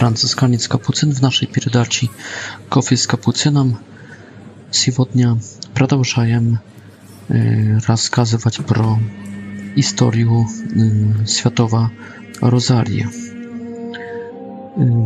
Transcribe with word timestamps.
Franciszkaniec 0.00 0.68
Kapucyn 0.68 1.14
w 1.14 1.22
naszej 1.22 1.48
pierdaci 1.48 2.08
kofie 2.68 2.96
z 2.96 3.06
kapucyną. 3.06 3.72
Dzisiaj 4.72 4.94
pradałszajem 5.74 6.58
e, 7.30 7.34
y, 7.34 7.78
rozkazywać 7.88 8.58
pro 8.58 8.98
historię 9.76 10.44
y, 11.26 11.32
światowa 11.32 11.90
Rozarii. 12.42 13.02
Y, 13.02 13.06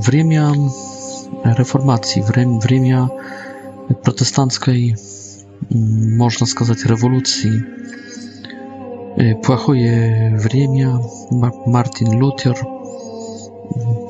w 0.02 0.10
Rzymie 0.12 0.52
reformacji, 1.44 2.22
w 2.62 2.68
Rzymie 2.68 3.06
protestanckiej 4.02 4.94
można 6.16 6.46
сказать 6.46 6.84
rewolucji 6.86 7.50
płachoje 9.42 10.32
w 10.38 10.52
Rzymie 10.52 10.98
Martin 11.66 12.18
Luther 12.18 12.54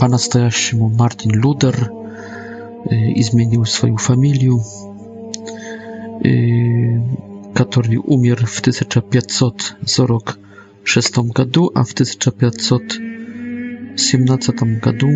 по 0.01 0.09
настоящему 0.09 0.89
Мартин 0.89 1.33
Лютер 1.33 1.75
изменил 2.91 3.65
свою 3.67 3.97
фамилию, 3.97 4.61
который 7.55 7.97
умер 7.97 8.45
в 8.47 8.61
1546 8.61 11.19
году, 11.33 11.71
а 11.75 11.83
в 11.84 11.93
1517 11.93 14.55
году 14.81 15.09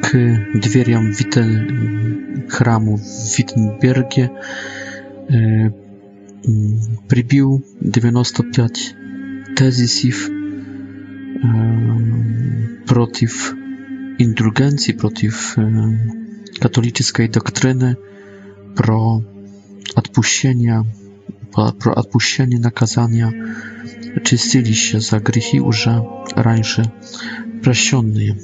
к 0.00 0.10
дверям 0.54 1.10
Витен... 1.12 2.48
храму 2.48 2.96
в 2.96 3.38
Виттенберге 3.38 4.30
прибил 7.08 7.64
95 7.80 8.94
тезисов 9.56 10.30
E, 11.44 11.58
protiv 12.86 13.54
indulgencji, 14.18 14.94
protiv 14.94 15.34
e, 15.58 15.68
katolickiej 16.60 17.28
doktryny, 17.30 17.96
pro 18.74 19.20
odpuszczenia, 19.96 20.82
pro 21.78 21.94
odpuszczenie 21.94 22.58
nakazania 22.58 23.30
czystili 24.22 24.74
się 24.74 25.00
za 25.00 25.20
grzechy 25.20 25.56
już 25.56 25.88
раньше 26.36 26.82
прощенные. 27.62 28.34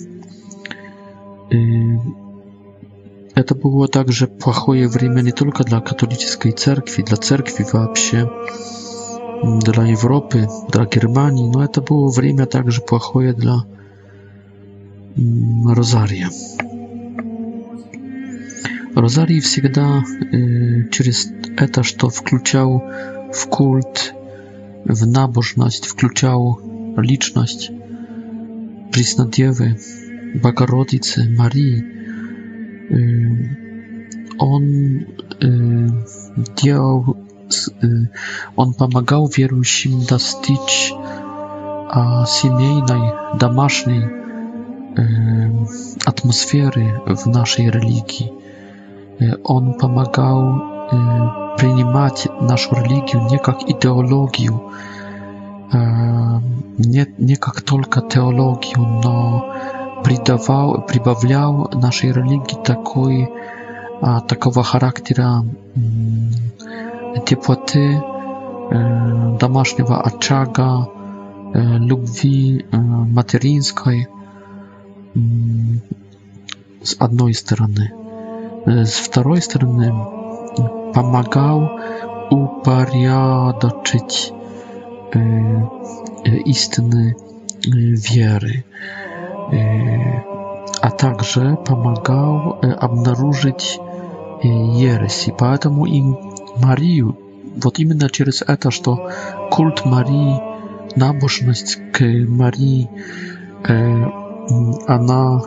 Это 3.34 3.54
было 3.54 3.88
также 3.88 4.26
плохое 4.28 4.88
время 4.88 5.20
не 5.22 5.32
только 5.32 5.64
для 5.64 5.80
католической 5.80 6.52
церкви, 6.52 7.02
для 7.02 7.16
церкви 7.16 7.64
вообще, 7.72 8.28
dla 9.72 9.88
Europy, 9.88 10.46
dla 10.72 10.86
Germanii, 10.86 11.50
no 11.50 11.68
to 11.68 11.80
było 11.80 12.10
время 12.12 12.46
także 12.46 12.80
płachoje 12.80 13.34
dla 13.34 13.62
Rozaria. 15.74 16.28
Rozarii 18.96 19.40
zawsze 19.40 21.12
etaż 21.56 21.94
to, 21.94 22.10
co 22.10 22.16
wkluczał 22.20 22.80
w 23.34 23.46
kult, 23.46 24.14
w 24.86 25.06
nabożność, 25.06 25.86
wkluczał 25.86 26.56
liczność 26.98 27.72
Prisnadiewy, 28.92 29.74
Bogorodicy, 30.42 31.30
Marii, 31.36 31.82
y, 32.90 33.56
on 34.38 34.62
y, 34.64 36.04
он 38.56 38.74
помогал 38.74 39.28
верующим 39.34 40.04
достичь 40.04 40.92
семейной, 42.26 43.38
домашней 43.38 44.04
атмосферы 46.04 47.00
в 47.06 47.26
нашей 47.26 47.70
религии. 47.70 48.32
Он 49.44 49.74
помогал 49.74 50.88
принимать 51.56 52.26
нашу 52.40 52.74
религию 52.76 53.22
не 53.30 53.38
как 53.38 53.62
идеологию, 53.62 54.60
не, 56.78 57.06
не 57.18 57.36
как 57.36 57.62
только 57.62 58.00
теологию, 58.00 58.80
но 58.84 59.52
придавал, 60.04 60.82
прибавлял 60.86 61.70
нашей 61.74 62.12
религии 62.12 62.56
такой, 62.64 63.30
такого 64.28 64.62
характера 64.64 65.42
теплоты, 67.20 68.02
домашнего 69.38 70.00
очага, 70.00 70.88
любви 71.54 72.64
материнской 72.72 74.08
с 76.82 76.96
одной 76.98 77.34
стороны. 77.34 77.92
С 78.66 78.92
второй 78.94 79.42
стороны, 79.42 79.94
помогал 80.94 81.70
упорядочить 82.30 84.32
истины 86.44 87.14
веры, 87.64 88.64
а 90.80 90.90
также 90.90 91.56
помогал 91.66 92.58
обнаружить 92.80 93.78
ереси. 94.42 95.32
Поэтому 95.38 95.86
им 95.86 96.33
Марию, 96.56 97.18
вот 97.56 97.78
именно 97.78 98.08
через 98.10 98.42
это, 98.42 98.70
что 98.70 99.10
культ 99.50 99.84
Марии, 99.84 100.40
набожность 100.96 101.78
к 101.92 102.02
Марии, 102.04 102.88
она 104.86 105.42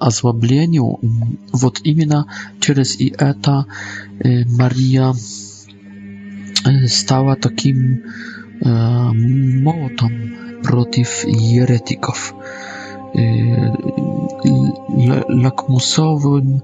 озлоблению. 0.00 0.98
Вот 1.52 1.80
именно 1.84 2.26
через 2.60 2.98
и 3.00 3.14
это 3.16 3.66
Мария 4.22 5.14
стала 6.88 7.36
таким 7.36 8.02
Yy, 8.64 8.70
młotem 9.62 10.14
przeciw 10.62 11.24
jeretyków, 11.40 12.34
yy, 13.14 13.72
lakmusowym, 15.28 16.60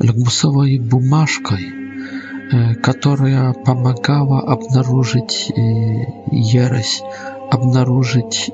lakmusowej 0.00 0.80
bumażką, 0.80 1.54
yy, 1.56 1.72
która 2.82 3.52
pomagała 3.64 4.46
odnaleźć 4.46 5.52
jereś, 6.54 7.02
odnaleźć 7.50 8.50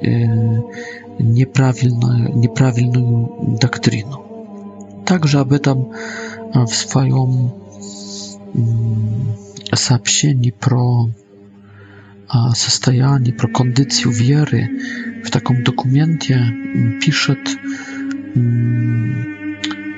nieprawilną 2.35 3.29
doktrynę. 3.61 4.17
Także 5.05 5.41
aby 5.41 5.59
tam 5.61 5.79
e, 5.79 5.85
w 6.67 6.75
swoim 6.77 7.13
mm, 8.55 9.25
сообщений 9.75 10.53
pro 10.53 11.07
a 12.33 12.53
про 13.39 13.49
кондицию 13.53 14.13
веры. 14.13 14.69
w 15.25 15.31
таком 15.31 15.63
документе 15.63 16.51
pisze 17.03 17.37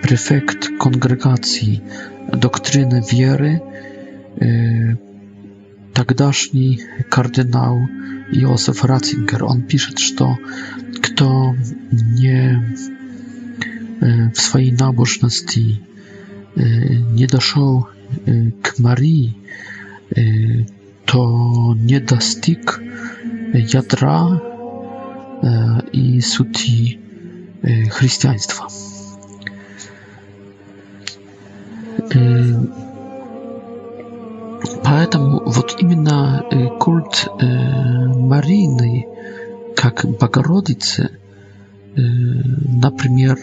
prefekt 0.02 0.69
kongregacji 0.79 1.81
doktryny 2.32 3.02
wiery, 3.12 3.61
тогдашний 5.93 6.79
y, 6.99 7.05
kardynał 7.05 7.87
Józef 8.32 8.84
Ratzinger. 8.84 9.44
On 9.44 9.62
pisze, 9.62 9.93
że 9.99 10.25
kto 11.02 11.55
nie 12.14 12.62
y, 14.02 14.31
w 14.34 14.40
swojej 14.40 14.73
nabożności 14.73 15.81
y, 16.58 17.02
nie 17.14 17.26
doszedł 17.26 17.84
к 18.62 18.79
Марии, 18.81 19.32
то 21.04 21.75
не 21.76 22.00
достиг 22.00 22.81
ядра 23.54 24.40
и 25.93 26.20
сути 26.20 27.00
христианства. 27.90 28.69
Поэтому 34.84 35.43
вот 35.46 35.76
именно 35.81 36.44
культ 36.78 37.28
Марины 37.40 39.06
как 39.76 40.05
Богородицы, 40.20 41.08
например, 41.96 43.38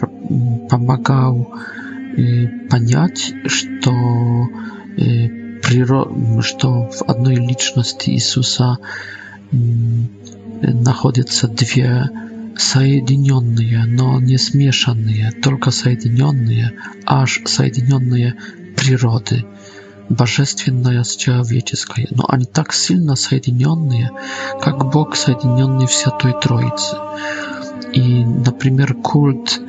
помогал 0.70 1.52
понять, 2.70 3.34
что 3.46 3.90
что 6.42 6.88
в 6.90 7.02
одной 7.06 7.36
личности 7.36 8.10
Иисуса 8.10 8.78
находятся 10.62 11.48
две 11.48 12.08
соединенные, 12.56 13.84
но 13.86 14.20
не 14.20 14.36
смешанные, 14.36 15.32
только 15.42 15.70
соединенные, 15.70 16.72
аж 17.06 17.40
соединенные 17.46 18.34
природы, 18.76 19.44
божественная 20.08 21.02
с 21.04 21.16
человеческой, 21.16 22.08
но 22.10 22.24
они 22.28 22.44
так 22.44 22.72
сильно 22.72 23.14
соединенные, 23.16 24.10
как 24.62 24.90
Бог 24.90 25.14
соединенный 25.16 25.86
в 25.86 25.92
Святой 25.92 26.34
Троице. 26.40 26.96
И, 27.92 28.24
например, 28.24 28.94
культ, 28.94 29.60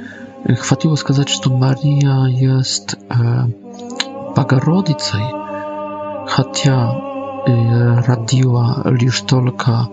хватило 0.59 0.95
сказать, 0.95 1.29
что 1.29 1.55
Мария 1.55 2.23
есть 2.25 2.95
э, 3.09 3.13
Богородицей, 4.35 5.23
Hatia 6.27 6.95
radziła 8.07 8.81
лишь 8.85 9.21
только, 9.21 9.87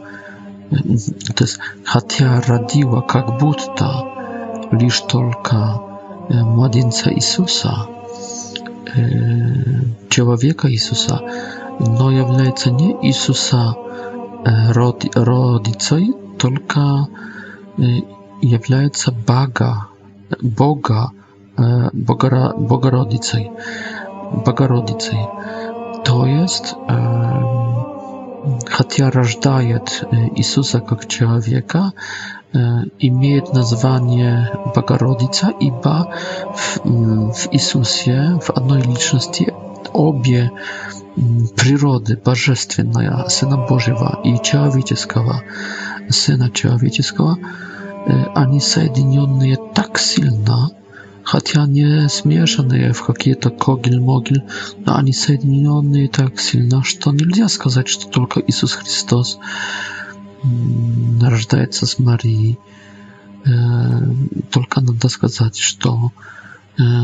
то 1.35 1.45
есть 1.45 1.59
Hatia 1.87 2.41
radziła 2.47 3.01
как 3.03 3.39
будто 3.41 4.05
лишь 4.73 5.01
только 5.01 5.81
младенца 6.29 7.13
Иисуса, 7.13 7.87
человека 10.11 10.71
Иисуса, 10.71 11.21
но 11.79 12.11
является 12.11 12.71
не 12.71 12.95
Иисуса 13.03 13.75
родицей, 14.75 16.15
только 16.39 17.09
является 18.43 19.13
Бога, 19.13 19.87
Бога, 20.43 21.13
Богородицей, 21.57 23.51
Богородицей 24.45 25.27
то 26.09 26.25
есть 26.27 26.75
хотя 28.67 29.11
рождает 29.11 30.03
Иисуса 30.37 30.81
как 30.81 31.07
человека, 31.07 31.93
имеет 32.99 33.53
название 33.53 34.49
Богородица, 34.75 35.53
ибо 35.61 36.15
в, 36.55 36.79
в 37.33 37.49
Иисусе, 37.53 38.41
в 38.43 38.49
одной 38.51 38.81
личности, 38.81 39.53
обе 39.93 40.51
природы, 41.57 42.19
божественная, 42.25 43.29
Сына 43.29 43.59
Божьего 43.59 44.19
и 44.25 44.43
человеческого, 44.43 45.43
Сына 46.09 46.51
человеческого, 46.51 47.37
они 48.35 48.61
соединенные 48.61 49.57
так 49.75 49.99
сильно, 49.99 50.71
хотя 51.31 51.67
не 51.67 52.09
смешанные 52.09 52.95
в 52.95 53.05
какие-то 53.05 53.51
когель-могель, 53.51 54.45
но 54.87 54.97
они 54.97 55.13
соединенные 55.13 56.09
так 56.09 56.41
сильно, 56.41 56.83
что 56.83 57.13
нельзя 57.13 57.49
сказать, 57.51 57.87
что 57.87 58.09
только 58.09 58.41
Иисус 58.41 58.73
Христос 58.73 59.39
рождается 61.21 61.85
с 61.85 61.99
Марией. 61.99 62.59
Только 64.55 64.81
надо 64.81 65.09
сказать, 65.11 65.59
что 65.59 66.13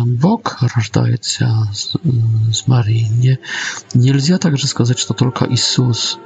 Bóg 0.06 0.58
рождает 0.60 1.24
z 1.24 2.66
Marii. 2.68 3.08
Nie, 3.10 3.38
нельзя 3.94 4.38
также 4.38 4.66
сказать, 4.68 4.98
что 4.98 5.14
только 5.14 5.44
Иисус, 5.46 6.18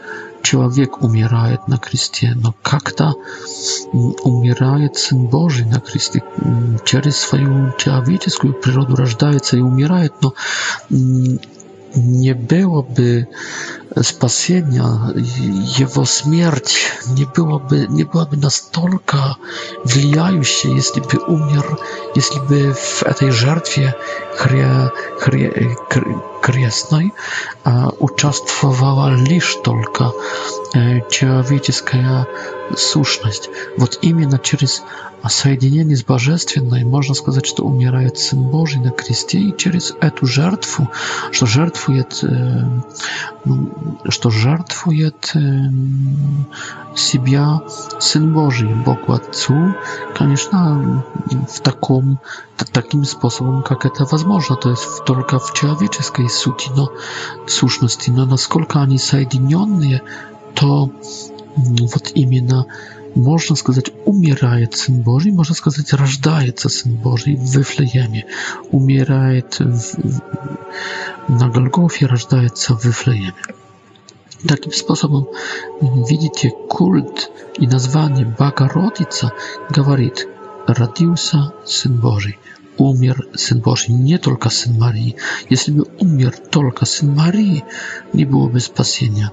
человек, 0.43 1.03
умирает 1.03 1.67
на 1.69 1.79
кресте, 1.79 2.35
но 2.35 2.55
как-то 2.63 3.15
умирает 3.93 4.97
Сын 4.97 5.27
Божий 5.27 5.65
на 5.65 5.81
кресте, 5.81 6.23
через 6.85 7.17
свою 7.17 7.73
человеческую 7.79 8.53
природу 8.55 8.97
рождается 8.97 9.57
и 9.57 9.61
умирает, 9.61 10.13
но 10.21 10.35
nie 11.97 12.35
byłoby 12.35 13.27
spasienia, 14.03 15.11
jego 15.79 16.05
śmierć 16.07 16.93
nie 17.19 17.27
byłaby, 17.35 17.87
nie 17.91 18.05
byłaby 18.05 18.37
nastolka 18.37 19.35
wliają 19.85 20.43
się, 20.43 20.69
jeśli 20.69 21.03
by 21.03 21.21
umierł, 21.25 21.77
jeśli 22.17 22.41
by 22.49 22.75
w 22.75 23.05
tej 23.19 23.33
żartwie 23.33 23.93
chrie, 24.35 24.89
chrie, 25.19 25.51
chrie, 26.43 26.71
a 27.65 27.89
uczestwowała 27.99 29.11
lisz 29.15 29.57
tylko 29.65 30.15
e, 30.75 31.01
człowieczeska 31.11 32.27
сущность. 32.77 33.51
Вот 33.77 33.99
именно 34.03 34.39
через 34.39 34.83
соединение 35.29 35.97
с 35.97 36.05
Божественной 36.05 36.85
можно 36.85 37.15
сказать, 37.15 37.47
что 37.47 37.65
умирает 37.65 38.19
Сын 38.19 38.41
Божий 38.43 38.81
на 38.81 38.91
кресте, 38.91 39.39
и 39.39 39.57
через 39.57 39.95
эту 40.01 40.27
жертву, 40.27 40.89
что 41.31 41.47
жертвует, 41.47 42.21
э, 42.23 42.63
ну, 43.45 43.99
что 44.09 44.31
жертвует 44.31 45.33
э, 45.35 45.39
себя 46.97 47.63
Сын 48.01 48.33
Божий, 48.33 48.73
Богу 48.75 49.13
Отцу, 49.13 49.75
конечно, 50.17 51.05
в 51.51 51.61
таком, 51.61 52.21
таким 52.73 53.05
способом, 53.05 53.63
как 53.63 53.87
это 53.87 54.05
возможно, 54.11 54.57
то 54.57 54.71
есть 54.71 55.05
только 55.05 55.39
в 55.39 55.53
человеческой 55.53 56.29
сути, 56.29 56.71
но 56.77 56.93
сущности, 57.47 58.11
но 58.11 58.25
насколько 58.25 58.81
они 58.81 58.99
соединенные, 58.99 60.01
то 60.55 60.91
ну, 61.67 61.87
вот 61.87 62.13
именно, 62.15 62.67
можно 63.17 63.57
сказать, 63.57 63.91
умирает 64.05 64.75
Сын 64.77 65.03
Божий, 65.03 65.33
можно 65.33 65.55
сказать, 65.57 65.93
рождается 65.93 66.69
Сын 66.69 66.95
Божий 66.97 67.35
в 67.37 67.41
Вифлееме, 67.43 68.27
умирает 68.71 69.59
в, 69.59 70.23
на 71.29 71.49
Голгофе, 71.49 72.07
рождается 72.07 72.77
в 72.77 72.85
Вифлееме. 72.85 73.35
Таким 74.47 74.73
способом, 74.73 75.27
видите, 76.09 76.53
культ 76.69 77.31
и 77.59 77.67
название 77.67 78.25
Богородица 78.39 79.33
говорит 79.69 80.29
«Родился 80.69 81.53
Сын 81.67 81.99
Божий, 82.01 82.39
умер 82.77 83.27
Сын 83.35 83.61
Божий, 83.61 83.95
не 83.95 84.17
только 84.19 84.49
Сын 84.49 84.79
Марии. 84.79 85.17
Если 85.51 85.73
бы 85.73 85.87
умер 85.99 86.35
только 86.53 86.87
Сын 86.87 87.13
Марии, 87.17 87.65
не 88.13 88.25
было 88.27 88.49
бы 88.49 88.61
спасения. 88.61 89.33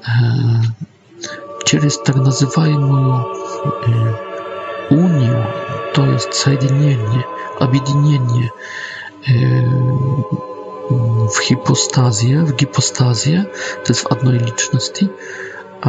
Э, 0.00 0.62
Через 1.64 1.98
так 1.98 2.16
называемую 2.16 3.26
э, 3.86 4.88
унию, 4.94 5.46
то 5.94 6.04
есть 6.06 6.34
соединение, 6.34 7.24
объединение 7.60 8.52
э, 9.26 9.64
в 10.90 11.38
хипостазе, 11.40 12.40
в 12.40 12.54
гипостазе, 12.56 13.44
то 13.84 13.92
есть 13.92 14.00
в 14.02 14.06
одной 14.06 14.38
личности, 14.38 15.08
э, 15.84 15.88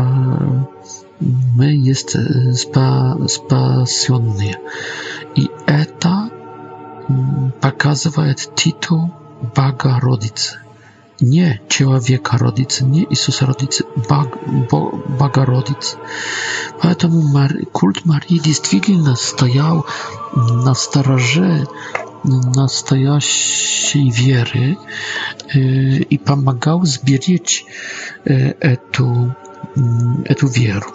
мы 1.20 1.66
есть 1.66 2.16
спа, 2.60 3.18
спасенные. 3.28 4.60
И 5.36 5.50
это 5.66 6.30
показывает 7.62 8.50
титул 8.56 9.12
Богородицы 9.56 10.58
nie 11.24 11.60
человека 11.68 12.38
родится, 12.38 12.86
не 12.86 13.08
Иисус 13.10 13.42
родится, 13.42 13.84
Баг, 14.10 14.38
Бога 14.70 15.46
родится. 15.46 15.98
Поэтому 16.82 17.22
Мари, 17.22 17.66
культ 17.72 18.06
Марии 18.06 18.38
действительно 18.40 19.16
стоял 19.16 19.86
на 20.36 20.74
стороже 20.76 21.66
настоящей 22.24 24.10
веры 24.10 24.78
и 25.56 26.18
помогал 26.24 26.84
сберечь 26.86 27.66
эту, 28.26 29.36
эту 30.26 30.48
веру. 30.48 30.92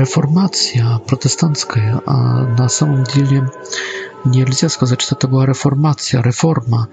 Reformacja 0.00 1.00
protestancka, 1.04 2.00
a 2.06 2.44
na 2.58 2.68
samym 2.68 3.02
деле 3.12 3.50
Нельзя 4.24 4.68
сказать, 4.68 5.00
что 5.00 5.14
это 5.14 5.28
была 5.28 5.46
реформация, 5.46 6.22
реформа. 6.22 6.88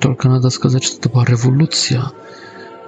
Только 0.00 0.28
надо 0.28 0.50
сказать, 0.50 0.84
что 0.84 0.98
это 0.98 1.08
была 1.08 1.24
революция. 1.24 2.12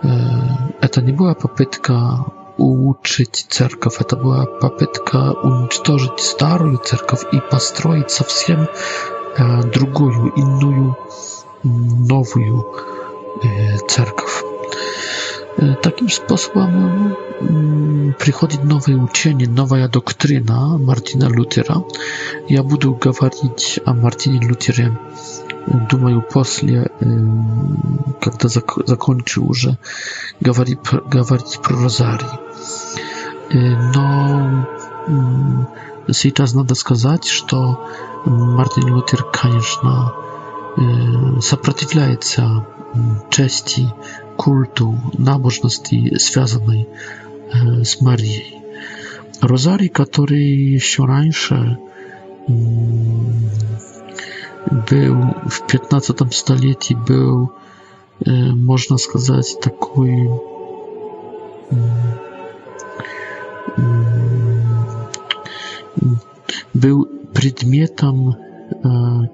Это 0.03 1.01
не 1.03 1.13
была 1.13 1.35
попытка 1.35 2.25
улучшить 2.59 3.47
церковь, 3.49 4.01
это 4.01 4.17
была 4.17 4.45
попытка 4.47 5.33
уничтожить 5.33 6.19
старую 6.21 6.79
церковь 6.79 7.25
и 7.33 7.41
построить 7.41 8.11
совсем 8.11 8.69
другую, 9.73 10.31
иную, 10.35 10.97
новую 11.65 12.67
церковь 13.89 14.45
takim 15.83 16.11
sposobem 16.11 17.11
mm, 17.43 18.15
przychodzi 18.19 18.59
nowe 18.65 18.97
uczenie, 18.97 19.47
nowa 19.47 19.89
doktryna 19.89 20.77
Martina 20.81 21.29
Lutera. 21.29 21.81
Ja 22.49 22.63
będę 22.63 22.95
gawarić 23.01 23.81
o 23.87 23.95
Martinie 23.95 24.49
Lutherze, 24.49 24.95
думаю, 25.91 26.19
e, 26.19 26.23
после, 26.23 26.75
e, 26.79 26.89
kiedy 28.21 28.49
zakończył, 28.87 29.55
że 29.55 29.75
gawarić 30.43 30.79
pro 31.63 31.77
rozarii. 31.83 32.29
E, 33.51 33.59
no, 33.97 34.65
teraz 36.35 36.55
надо 36.55 36.75
сказать, 36.75 37.27
że 37.29 37.75
Martin 38.57 38.87
Luther, 38.95 39.21
конечно, 39.31 40.11
сопротивляется 41.41 42.61
części 43.31 43.87
kultu, 44.39 44.99
nabożności 45.19 46.11
связанной 46.19 46.85
e, 46.85 46.87
z 47.85 48.03
Marią. 48.03 48.41
Rozarii, 49.43 49.91
który 49.91 50.41
jeszcze 50.51 51.03
раньше 51.07 51.55
mm, 51.55 51.77
był 54.91 55.17
w 55.51 55.61
XV 55.95 56.27
stuleciu, 56.31 56.95
był, 57.07 57.49
e, 58.27 58.55
można 58.57 58.97
сказать, 58.99 59.61
такой 59.61 60.11
mm, 60.11 60.29
mm, 63.79 64.05
był 66.75 67.07
предметом 67.35 68.35
e, 68.85 69.29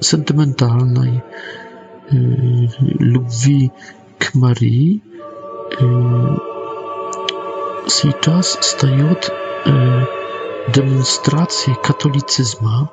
sentymentalnej 0.00 1.20
любви 3.00 3.68
Marii 4.34 5.02
сейчас 7.86 8.56
встает 8.56 9.32
демонстрация 10.74 11.74
католицизма, 11.76 12.90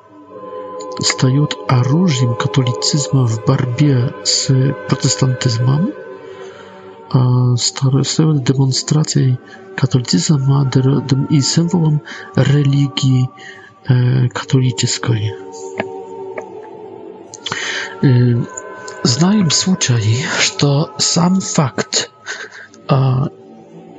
встает 0.99 1.55
оружием 1.67 2.35
католицизма 2.35 3.27
в 3.27 3.43
борьбе 3.45 4.13
с 4.23 4.47
протестантизмом, 4.87 5.91
встает 7.57 8.43
демонстрацией 8.43 9.37
католицизма 9.75 10.69
и 11.29 11.41
символом 11.41 12.01
религии 12.35 13.29
католической 14.29 15.33
знаем 19.05 19.49
случаи, 19.51 20.25
что 20.39 20.93
сам 20.97 21.39
факт, 21.39 22.11
а, 22.87 23.27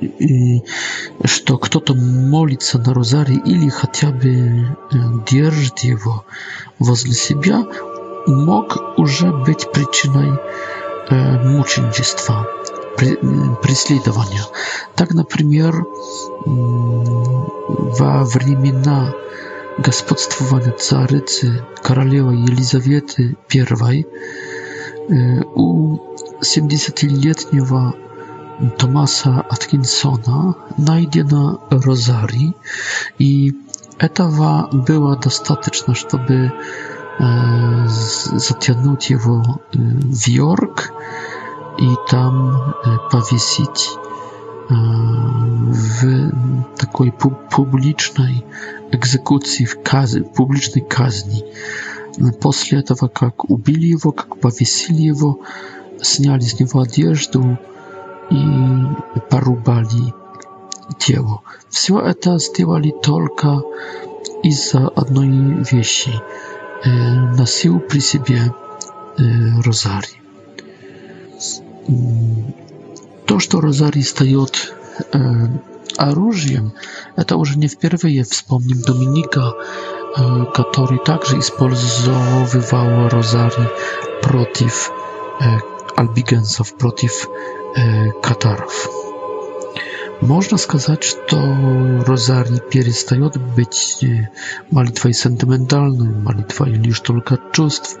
и, 0.01 0.61
что 1.25 1.57
кто-то 1.57 1.93
молится 1.95 2.77
на 2.77 2.93
розарий 2.93 3.37
или 3.37 3.69
хотя 3.69 4.09
бы 4.11 4.77
держит 5.29 5.79
его 5.79 6.25
возле 6.79 7.13
себя, 7.13 7.63
мог 8.27 8.77
уже 8.99 9.31
быть 9.31 9.71
причиной 9.71 10.37
э, 11.09 11.47
мученичества, 11.47 12.47
при, 12.97 13.15
преследования. 13.61 14.43
Так, 14.95 15.13
например, 15.13 15.73
во 16.45 18.23
времена 18.25 19.13
господствования 19.79 20.73
царицы 20.73 21.65
королевы 21.81 22.35
Елизаветы 22.35 23.35
I 23.53 24.03
u 25.55 25.97
70-letniego 26.41 27.91
Tomasa 28.77 29.43
Atkinsona 29.49 30.53
na 30.77 30.97
Розарі, 31.69 32.53
i 33.19 33.53
etawa 33.99 34.69
była 34.73 35.15
dostateczna, 35.15 35.93
żeby 35.93 36.51
затянуть 38.35 39.09
его 39.11 39.59
в 40.21 40.29
Йорк 40.29 40.91
и 41.79 41.95
там 42.09 42.33
повесить 43.11 43.89
w 45.71 46.05
takiej 46.77 47.11
publicznej 47.49 48.41
egzekucji, 48.91 49.65
w 49.65 49.83
kazy, 49.83 50.21
publicznej 50.35 50.85
kazni. 50.89 51.41
После 52.41 52.79
этого, 52.79 53.07
как 53.07 53.49
убили 53.49 53.87
его, 53.87 54.11
как 54.11 54.39
повесили 54.39 55.01
его, 55.01 55.41
сняли 56.01 56.39
с 56.41 56.59
него 56.59 56.81
одежду 56.81 57.59
и 58.31 58.37
порубали 59.29 60.13
тело. 60.97 61.41
Все 61.69 61.99
это 61.99 62.39
сделали 62.39 62.93
только 63.03 63.61
из-за 64.41 64.87
одной 64.87 65.63
вещи. 65.71 66.11
Носил 66.85 67.79
при 67.79 67.99
себе 67.99 68.39
розарий. 69.17 70.19
То, 73.27 73.39
что 73.39 73.61
розарий 73.61 74.03
стает 74.03 74.73
оружием, 75.97 76.73
это 77.15 77.37
уже 77.37 77.57
не 77.59 77.67
впервые 77.67 78.23
вспомним 78.23 78.81
Доминика, 78.81 79.53
Katori 80.53 80.97
также 81.03 81.37
использовал 81.39 83.07
rozarii 83.09 83.69
против 84.21 84.91
Albigenów, 85.95 86.73
против 86.77 87.27
Katarów. 88.21 88.89
Можно 90.19 90.57
сказать, 90.57 91.03
что 91.03 91.37
Розарий 92.07 92.59
перестает 92.59 93.37
быть 93.37 94.03
молитвой 94.71 95.13
сентиментальной, 95.13 96.09
молитвой 96.09 96.71
лишь 96.71 97.01
только 97.01 97.37
чувств, 97.51 97.99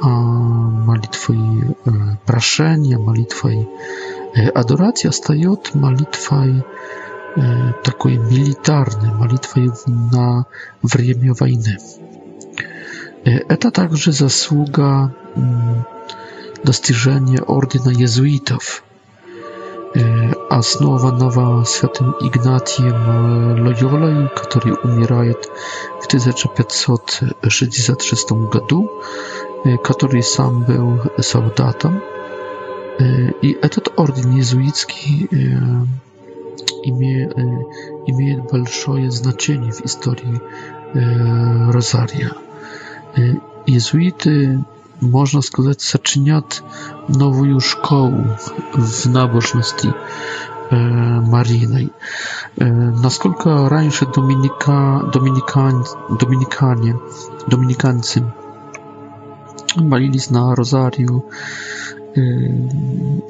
молитвой 0.00 1.74
прошения, 2.26 2.96
молитвой 2.96 3.68
адорации, 4.54 5.08
а 5.08 5.12
стает 5.12 5.74
молитвой 5.74 6.62
такой 7.84 8.16
милитарной 8.18 9.12
молитвой 9.12 9.70
на 9.86 10.46
время 10.82 11.34
войны. 11.34 11.78
Это 13.24 13.70
также 13.70 14.10
заслуга 14.12 15.14
достижения 16.62 17.42
ордена 17.42 17.90
иезуитов, 17.90 18.84
основанного 20.50 21.64
святым 21.64 22.12
Игнатием 22.20 23.66
Лойолой, 23.66 24.28
который 24.28 24.76
умирает 24.82 25.50
в 26.02 26.06
1566 26.06 28.30
году, 28.52 29.02
который 29.84 30.22
сам 30.22 30.62
был 30.64 31.00
солдатом. 31.18 32.02
И 33.42 33.52
этот 33.62 33.92
орден 33.96 34.34
иезуитский 34.36 35.28
имеет, 36.82 37.36
имеет 38.06 38.50
большое 38.50 39.10
значение 39.10 39.72
в 39.72 39.84
истории 39.84 40.40
Розария. 41.72 42.32
Иезуиты, 43.66 44.64
можно 45.00 45.42
сказать, 45.42 45.80
сочинят 45.80 46.62
новую 47.08 47.60
школу 47.60 48.36
в 48.74 49.06
набожности 49.08 49.92
Мариной. 50.70 51.90
Насколько 52.56 53.68
раньше 53.68 54.06
доминика, 54.06 55.10
доминикан, 55.12 55.84
доминикане, 56.20 56.98
доминиканцы 57.46 58.24
молились 59.76 60.30
на 60.30 60.54
Розарию 60.54 61.24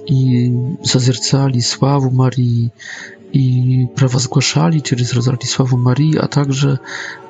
и 0.06 0.76
созерцали 0.84 1.58
славу 1.60 2.10
Марии, 2.10 2.72
i 3.32 3.86
zgłaszali, 4.18 4.82
czyli 4.82 5.04
zrozali 5.04 5.46
sławę 5.46 5.76
Marii, 5.76 6.18
a 6.18 6.28
także 6.28 6.78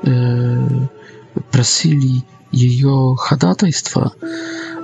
e, 0.06 0.08
prosili 1.50 2.20
jej 2.52 2.82
Na 3.42 3.54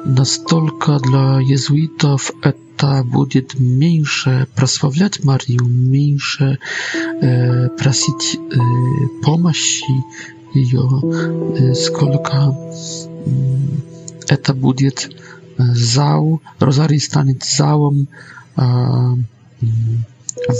nastolka 0.06 0.99
dla 0.99 1.38
jezuitów 1.49 2.33
eta 2.42 3.04
będzie 3.04 3.42
mniejsze 3.61 4.47
prosławiać 4.54 5.23
Marię, 5.25 5.56
mniejsze 5.68 6.56
e, 7.23 7.68
prosić 7.78 8.37
e, 8.37 8.59
pomocy 9.25 9.80
jej, 10.54 10.66
e, 10.75 11.75
skolka 11.75 12.49
to 14.42 14.54
będzie 14.54 14.90
zał, 15.75 16.38
rozary 16.61 17.00
stanie 17.00 17.33
załom 17.56 18.06
e, 18.59 19.16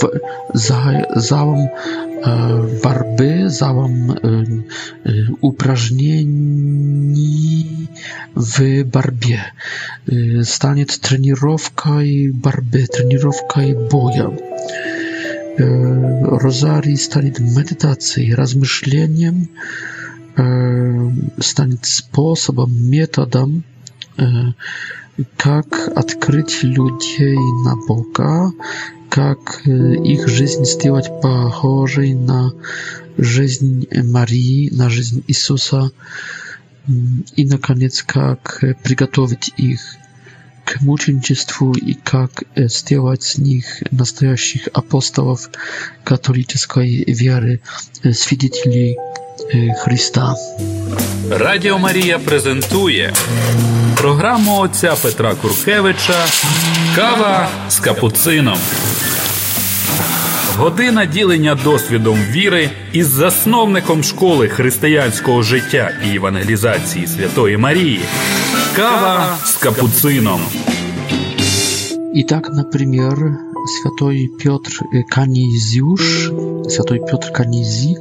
w, 0.01 0.07
za, 0.55 0.93
załam 1.17 1.59
e, 1.59 1.69
warby, 2.83 3.45
załom 3.51 4.11
e, 4.11 4.15
e, 4.15 4.19
uprażnieni 5.41 7.87
w 8.37 8.85
barbie. 8.85 9.41
E, 9.43 9.53
stanie 10.45 10.87
trenirowka 10.87 12.03
i 12.03 12.29
barby, 12.35 12.87
trenirowka 12.89 13.63
i 13.63 13.75
boja. 13.75 14.31
E, 14.31 14.37
Rozarii 16.43 16.97
stanie 16.97 17.33
medytacji, 17.57 18.35
rozmyśleniem, 18.35 19.47
e, 20.39 20.81
stanie 21.43 21.75
sposobem, 21.83 22.71
metodem. 22.91 23.63
E, 24.19 24.53
как 25.37 25.89
открыть 25.97 26.63
людей 26.63 27.37
на 27.65 27.77
Бога, 27.87 28.53
как 29.09 29.63
э, 29.65 29.95
их 30.05 30.27
жизнь 30.27 30.65
сделать 30.65 31.11
похожей 31.23 32.15
на 32.15 32.53
жизнь 33.17 33.87
Марии, 33.95 34.71
на 34.71 34.91
жизнь 34.91 35.23
Иисуса, 35.29 35.93
и, 37.37 37.45
наконец, 37.47 38.03
как 38.03 38.59
э, 38.65 38.75
приготовить 38.83 39.53
их 39.57 39.81
к 40.65 40.81
мученичеству 40.81 41.73
и 41.75 41.95
как 41.95 42.43
э, 42.57 42.67
сделать 42.69 43.23
с 43.23 43.39
них 43.39 43.85
настоящих 43.93 44.69
апостолов 44.73 45.49
католической 46.03 47.05
веры, 47.07 47.61
свидетелей 48.13 48.97
Христа. 49.79 50.35
Радіо 51.31 51.79
Марія 51.79 52.19
презентує 52.19 53.13
програму 53.97 54.59
отця 54.59 54.95
Петра 55.03 55.35
Куркевича 55.35 56.25
Кава 56.97 57.49
з 57.69 57.79
капуцином. 57.79 58.59
Година 60.59 61.05
ділення 61.07 61.55
досвідом 61.65 62.19
віри 62.31 62.71
із 62.93 63.07
засновником 63.07 64.03
школи 64.03 64.49
християнського 64.49 65.43
життя 65.43 65.91
і 66.13 66.17
евангелізації 66.17 67.07
Святої 67.07 67.57
Марії. 67.57 68.01
Кава 68.77 69.37
з 69.45 69.55
капуцином. 69.57 70.41
І 72.15 72.23
так, 72.23 72.49
наприклад, 72.53 73.19
святой 73.83 74.29
Петр 74.45 74.81
Канізюш, 75.11 76.31
святой 76.69 77.01
Петр 77.11 77.33
Канізі 77.33 77.95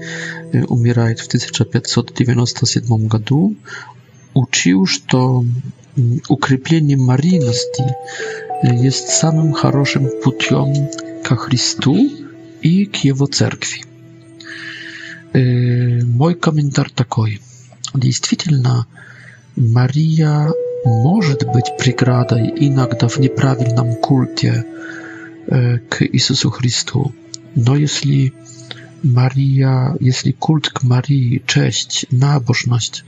умирает 0.61 1.19
в 1.19 1.27
1597 1.27 3.07
году, 3.07 3.55
учил, 4.33 4.85
что 4.87 5.43
укрепление 6.29 6.97
Марийности 6.97 7.83
есть 8.63 9.09
самым 9.09 9.51
хорошим 9.53 10.09
путем 10.23 10.89
ко 11.23 11.35
Христу 11.35 12.09
и 12.61 12.85
к 12.85 12.95
Его 12.97 13.25
Церкви. 13.25 13.83
Мой 15.33 16.35
комментарий 16.35 16.91
такой. 16.95 17.41
Действительно, 17.95 18.85
Мария 19.55 20.49
может 20.85 21.45
быть 21.51 21.77
преградой 21.77 22.53
иногда 22.57 23.07
в 23.07 23.17
неправильном 23.19 23.95
культе 23.95 24.65
к 25.47 25.97
Иисусу 26.01 26.49
Христу, 26.49 27.13
но 27.55 27.75
если 27.75 28.33
Maria, 29.03 29.93
jeśli 30.01 30.33
kult 30.33 30.69
Marii, 30.83 31.43
cześć, 31.45 32.05
nabożność, 32.11 33.03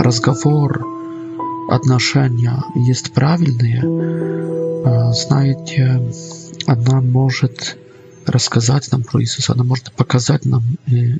rozgawor, 0.00 0.82
odnoszenia 1.68 2.62
jest 2.88 3.08
prawidłny, 3.08 3.82
e, 3.82 3.82
znajdzie, 5.26 5.98
ona 6.66 7.00
może 7.12 7.48
rozkazać 8.26 8.90
nam 8.90 9.02
pro 9.02 9.20
Jezusa, 9.20 9.52
ona 9.52 9.64
może 9.64 9.82
pokazać 9.96 10.44
nam 10.44 10.60
e, 10.60 10.62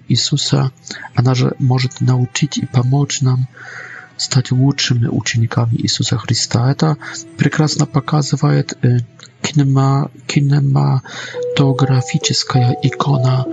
Jezusa, 0.09 0.71
ona 1.17 1.33
może 1.61 1.89
nauczyć 2.01 2.59
i 2.59 2.67
pomóc 2.67 3.23
nam 3.23 3.45
stać 4.17 4.51
lepszymi 4.69 5.09
uczniami 5.09 5.79
Jezusa 5.83 6.17
Chrystusa. 6.17 6.75
To 6.75 6.95
prekrasna 7.37 7.87
pokazuje 7.87 8.53
e, 8.59 8.65
kinema, 9.43 10.09
kinematograficzna 10.27 12.73
ikona 12.83 13.45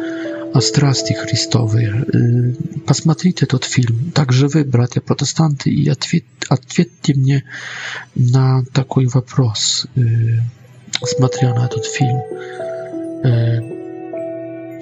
о 0.58 0.62
страсти 0.62 1.14
Христовой. 1.14 1.92
Посмотрите 2.88 3.46
этот 3.46 3.64
фильм. 3.64 4.10
Также 4.12 4.48
вы, 4.48 4.64
братья 4.66 5.02
протестанты, 5.02 5.70
и 5.70 5.88
ответ, 5.88 6.24
ответьте 6.50 7.14
мне 7.14 7.44
на 8.16 8.64
такой 8.74 9.06
вопрос, 9.06 9.86
смотря 11.04 11.54
на 11.54 11.66
этот 11.68 11.86
фильм. 11.86 12.22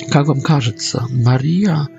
Как 0.09 0.27
вам 0.27 0.41
кажется, 0.41 1.03
Мария, 1.09 1.89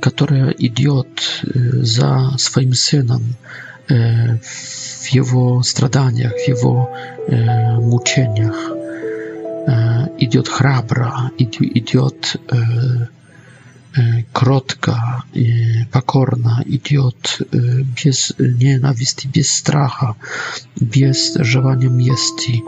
которая 0.00 0.50
идет 0.56 1.42
за 1.44 2.30
своим 2.38 2.74
сыном 2.74 3.24
в 3.88 5.06
его 5.10 5.62
страданиях, 5.64 6.32
в 6.36 6.46
его 6.46 6.96
мучениях, 7.26 8.54
идет 10.18 10.48
храбро, 10.48 11.30
идет 11.38 12.36
кротко, 14.32 15.24
покорно, 15.92 16.62
идет 16.66 17.40
без 18.02 18.34
ненависти, 18.38 19.28
без 19.32 19.52
страха, 19.52 20.16
без 20.80 21.34
желания 21.34 21.88
мести, 21.88 22.62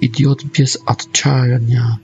идет 0.00 0.40
без 0.56 0.78
отчаяния, 0.86 2.00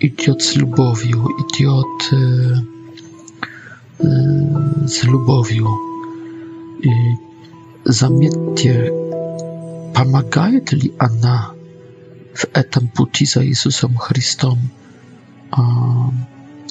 идет 0.00 0.42
с 0.42 0.54
любовью, 0.56 1.28
идет 1.38 2.62
с 4.88 5.02
любовью. 5.04 5.68
Заметьте, 7.84 8.92
помогает 9.94 10.72
ли 10.72 10.92
она 10.98 11.52
в 12.34 12.44
этом 12.54 12.88
пути 12.88 13.26
за 13.26 13.46
Иисусом 13.46 13.96
Христом 13.96 14.58
э, 15.52 15.56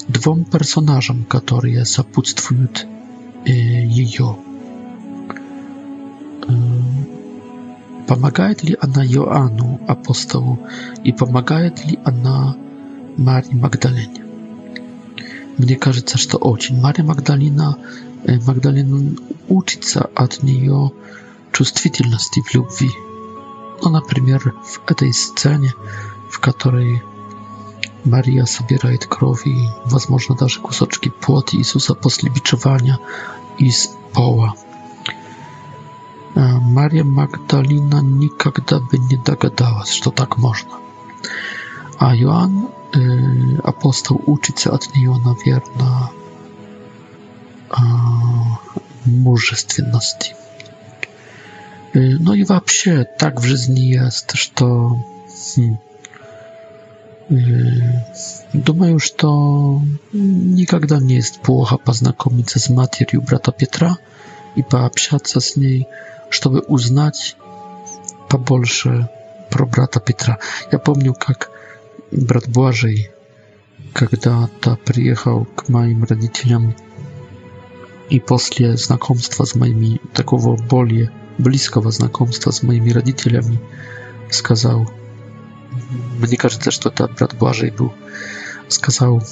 двум 0.08 0.44
персонажам, 0.44 1.24
которые 1.24 1.84
сопутствуют 1.84 2.86
э, 3.46 3.50
ее? 3.50 4.36
Э, 6.48 6.80
помогает 8.08 8.64
ли 8.64 8.76
она 8.80 9.06
Иоанну, 9.06 9.80
апостолу, 9.86 10.58
и 11.04 11.12
помогает 11.12 11.84
ли 11.86 11.98
она 12.04 12.56
Марии 13.16 13.54
Магдалене? 13.54 14.22
Мне 15.58 15.76
кажется, 15.76 16.18
что 16.18 16.38
очень. 16.38 16.80
Мария 16.80 17.04
Магдалина, 17.06 17.76
Магдалина 18.46 19.16
учится 19.48 20.06
от 20.16 20.42
нее 20.42 20.92
чувствительности 21.52 22.40
в 22.42 22.54
любви. 22.54 22.90
Ну, 23.84 23.90
например, 23.90 24.54
в 24.64 24.90
этой 24.90 25.12
сцене, 25.12 25.74
в 26.30 26.38
которой 26.38 27.02
Мария 28.04 28.44
собирает 28.44 29.06
кровь 29.06 29.46
и, 29.48 29.66
возможно, 29.86 30.36
даже 30.36 30.60
кусочки 30.60 31.08
плоти 31.08 31.56
Иисуса 31.56 31.94
после 31.96 32.30
бичевания 32.30 33.00
из 33.58 33.90
пола. 34.12 34.54
Мария 36.34 37.02
Магдалина 37.04 38.00
никогда 38.02 38.78
бы 38.78 38.98
не 38.98 39.16
догадалась, 39.16 39.90
что 39.90 40.12
так 40.12 40.38
можно. 40.38 40.70
А 41.98 42.16
Иоанн, 42.16 42.68
э, 42.94 43.56
апостол, 43.64 44.20
учится 44.26 44.72
от 44.72 44.94
нее, 44.94 45.14
наверное, 45.24 46.10
э, 47.70 47.74
мужественности. 49.06 50.34
Y, 51.96 52.18
no 52.20 52.34
i 52.34 52.44
w 52.44 52.48
tak 53.18 53.40
w 53.40 53.44
życiu 53.44 53.70
jest, 53.76 54.32
że 54.32 54.50
to 54.54 54.96
hmm, 55.56 55.76
y, 58.82 58.86
już 58.88 59.12
to 59.12 59.30
nigdy 60.44 60.98
nie 61.02 61.14
jest 61.14 61.38
płocha 61.38 61.78
poznakomić 61.78 62.52
się 62.52 62.60
z 62.60 62.70
materią 62.70 63.20
brata 63.20 63.52
Piotra 63.52 63.96
i 64.56 64.64
poobszać 64.64 65.30
się 65.30 65.40
z 65.40 65.56
niej, 65.56 65.86
żeby 66.30 66.60
uznać 66.60 67.36
pobolsze 68.28 69.04
pro 69.50 69.66
brata 69.66 70.00
Piotra. 70.00 70.36
Ja 70.72 70.78
pamiętam, 70.78 71.14
jak 71.28 71.50
brat 72.12 72.46
Błażej, 72.46 73.08
kiedy 74.00 74.16
ta 74.60 74.76
przyjechał 74.90 75.46
k 75.56 75.64
moim 75.68 76.04
rodzicom 76.04 76.72
i 78.10 78.20
po 78.20 78.36
znakomstwa 78.74 79.46
z 79.46 79.56
moimi 79.56 79.98
takiego 80.12 80.38
bolie, 80.70 81.08
близкого 81.38 81.90
знакомства 81.90 82.50
с 82.50 82.62
моими 82.62 82.90
родителями, 82.90 83.58
сказал, 84.30 84.90
мне 86.18 86.36
кажется, 86.36 86.70
что 86.70 86.88
это 86.90 87.08
брат 87.08 87.34
Блажей 87.38 87.70
был, 87.70 87.92
сказал, 88.68 89.22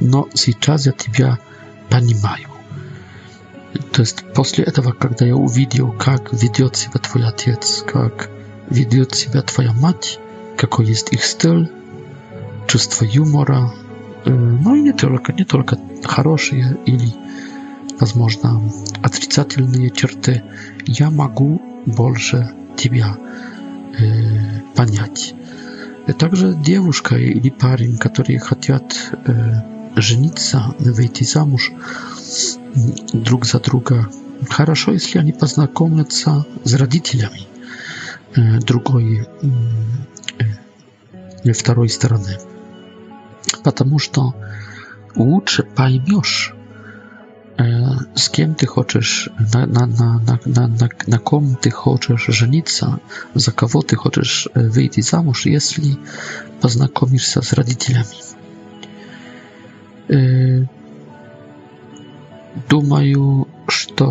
но 0.00 0.28
сейчас 0.34 0.86
я 0.86 0.92
тебя 0.92 1.38
понимаю. 1.90 2.46
То 3.92 4.02
есть 4.02 4.24
после 4.34 4.64
этого, 4.64 4.92
когда 4.92 5.26
я 5.26 5.36
увидел, 5.36 5.92
как 5.92 6.32
ведет 6.32 6.76
себя 6.76 7.00
твой 7.00 7.26
отец, 7.26 7.82
как 7.86 8.30
ведет 8.70 9.14
себя 9.14 9.42
твоя 9.42 9.72
мать, 9.72 10.18
какой 10.56 10.86
есть 10.86 11.12
их 11.12 11.24
стиль, 11.24 11.70
чувство 12.66 13.04
юмора, 13.04 13.72
no 14.26 14.74
i 14.74 14.82
nie 14.82 14.92
tylko, 14.94 15.32
nie 15.32 15.44
tylko 15.44 15.76
хорошие 16.06 16.76
или 16.86 17.12
возможно, 18.00 18.62
отрицательные 19.02 19.90
черты, 19.90 20.42
я 20.86 21.10
могу 21.10 21.60
больше 21.86 22.50
тебя 22.76 23.16
э, 23.98 24.60
понять. 24.74 25.34
Также 26.18 26.54
девушка 26.54 27.16
или 27.16 27.50
парень, 27.50 27.98
которые 27.98 28.38
хотят 28.38 29.12
э, 29.26 29.54
жениться, 29.96 30.74
выйти 30.78 31.24
замуж 31.24 31.72
друг 33.12 33.46
за 33.46 33.58
друга, 33.60 34.08
хорошо, 34.48 34.92
если 34.92 35.18
они 35.18 35.32
познакомятся 35.32 36.44
с 36.64 36.74
родителями 36.74 37.42
э, 38.36 38.58
другой, 38.58 39.26
э, 41.44 41.52
второй 41.52 41.88
стороны. 41.88 42.38
Потому 43.64 43.98
что 43.98 44.34
лучше 45.16 45.62
поймешь, 45.64 46.55
E, 47.58 47.90
z 48.14 48.30
kim 48.30 48.54
ty 48.54 48.66
chcesz, 48.66 49.30
na, 49.54 49.66
na, 49.66 49.86
na, 49.86 50.20
na, 50.26 50.38
na, 50.46 50.68
na, 50.68 50.88
na 51.08 51.18
kom 51.18 51.54
ty 51.60 51.70
chcesz 51.70 52.24
żenica, 52.28 52.96
za 53.34 53.52
kogo 53.52 53.82
ty 53.82 53.96
chcesz 53.96 54.50
e, 54.54 54.62
wyjść 54.62 55.04
za 55.04 55.22
mąż, 55.22 55.46
jeśli 55.46 55.96
poznakomisz 56.60 57.34
się 57.34 57.40
z 57.42 57.52
rodzicami. 57.52 58.18
Думаю, 62.68 63.46
что 63.68 64.06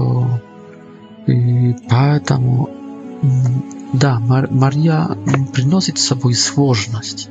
и 1.25 1.73
поэтому, 1.89 2.69
да, 3.93 4.19
Мар 4.19 4.49
Мария 4.51 5.17
приносит 5.53 5.97
с 5.97 6.03
собой 6.11 6.33
сложность. 6.35 7.29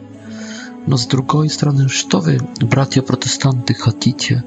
Но 0.86 0.96
с 0.96 1.06
другой 1.06 1.50
стороны, 1.50 1.88
что 1.88 2.20
вы, 2.20 2.38
братья 2.60 3.02
протестанты, 3.02 3.74
хотите? 3.74 4.42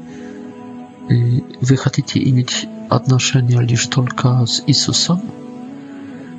Вы 1.10 1.78
хотите 1.78 2.22
иметь 2.30 2.68
отношения 2.90 3.62
лишь 3.62 3.88
только 3.88 4.46
с 4.46 4.62
Иисусом? 4.68 5.22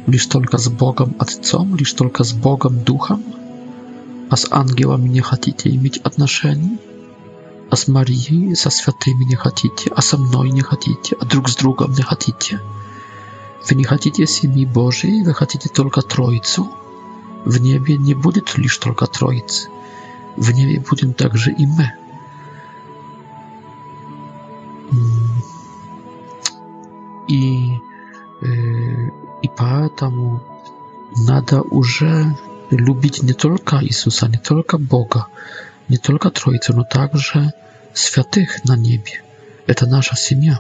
Лишь 0.07 0.27
только 0.27 0.59
с 0.59 0.69
Богом 0.69 1.17
Отцом? 1.19 1.75
Лишь 1.75 1.95
только 1.95 2.23
с 2.23 2.35
Богом 2.35 2.81
Духом? 2.85 3.23
А 4.31 4.37
с 4.37 4.47
ангелами 4.51 5.09
не 5.09 5.23
хотите 5.23 5.75
иметь 5.75 5.97
отношений? 5.99 6.79
А 7.71 7.77
с 7.77 7.89
Марией, 7.89 8.55
со 8.57 8.69
святыми 8.69 9.25
не 9.25 9.37
хотите? 9.37 9.91
А 9.97 10.03
со 10.03 10.19
мной 10.19 10.51
не 10.51 10.61
хотите? 10.61 11.17
А 11.19 11.25
друг 11.25 11.49
с 11.49 11.57
другом 11.57 11.95
не 11.95 12.03
хотите? 12.03 12.61
Вы 13.71 13.75
не 13.77 13.85
хотите 13.85 14.27
семьи 14.27 14.67
Божией, 14.67 15.25
вы 15.25 15.33
хотите 15.33 15.71
только 15.71 16.03
Троицу? 16.03 16.71
В 17.47 17.59
небе 17.59 17.97
не 17.97 18.13
будет 18.15 18.59
лишь 18.59 18.77
только 18.77 19.07
Троицы. 19.07 19.69
В 20.37 20.51
небе 20.51 20.85
будем 20.91 21.15
также 21.15 21.53
и 21.53 21.67
мы. 21.67 21.91
i, 27.29 27.79
y, 28.43 28.49
i 29.43 29.49
poeta 29.49 30.11
mu 30.11 30.39
nada 31.27 31.61
уже 31.71 32.35
lubić 32.71 33.23
nie 33.23 33.35
tylko 33.35 33.81
Jezusa, 33.83 34.29
nie 34.29 34.39
tylko 34.39 34.79
Boga, 34.79 35.25
nie 35.91 35.99
tylko 35.99 36.31
Trójcę, 36.31 36.73
no 36.77 36.85
także 36.85 37.51
świętych 37.95 38.65
na 38.65 38.77
niebie. 38.77 39.13
To 39.77 39.87
nasza 39.87 40.17
семья. 40.17 40.57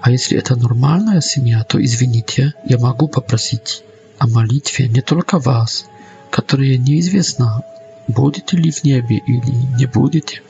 A 0.00 0.10
jeśli 0.10 0.42
to 0.42 0.56
normalna 0.56 1.18
семья, 1.20 1.64
to 1.64 1.78
извините, 1.78 2.50
ja 2.66 2.76
mogę 2.80 3.08
poprosić 3.08 3.82
o 4.20 4.26
modlitwie 4.26 4.88
nie 4.88 5.02
tylko 5.02 5.40
was, 5.40 5.86
która 6.30 6.62
jest 6.64 6.86
nieizwiesna, 6.88 7.60
będziecie 8.08 8.56
li 8.56 8.72
w 8.72 8.84
niebie, 8.84 9.18
ili 9.26 9.52
nie 9.78 9.88
będziecie. 9.88 10.40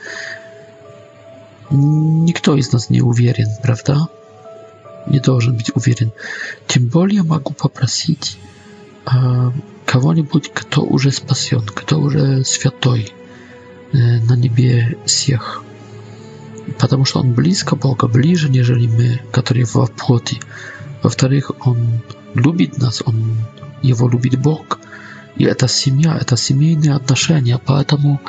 Nikt 2.25 2.47
z 2.69 2.73
nas 2.73 2.89
nie 2.89 3.03
uwierzy, 3.03 3.43
prawda? 3.61 4.07
не 5.05 5.19
должен 5.19 5.55
быть 5.55 5.71
уверен. 5.75 6.11
Тем 6.67 6.87
более 6.87 7.17
я 7.17 7.23
могу 7.23 7.53
попросить 7.53 8.37
а, 9.05 9.51
кого-нибудь, 9.85 10.51
кто 10.53 10.83
уже 10.83 11.11
спасен, 11.11 11.61
кто 11.65 11.99
уже 11.99 12.43
святой 12.43 13.11
э, 13.93 13.97
на 14.21 14.35
небе 14.35 14.97
всех. 15.05 15.63
Потому 16.79 17.05
что 17.05 17.19
он 17.19 17.33
близко 17.33 17.75
Бога, 17.75 18.07
ближе, 18.07 18.47
нежели 18.49 18.87
мы, 18.87 19.19
которые 19.31 19.65
во 19.65 19.87
плоти. 19.87 20.39
Во-вторых, 21.03 21.51
он 21.65 21.99
любит 22.35 22.77
нас, 22.77 23.01
он, 23.05 23.37
его 23.81 24.07
любит 24.07 24.39
Бог. 24.39 24.79
И 25.35 25.45
это 25.45 25.67
семья, 25.67 26.17
это 26.21 26.37
семейные 26.37 26.93
отношения. 26.93 27.59
Поэтому 27.65 28.21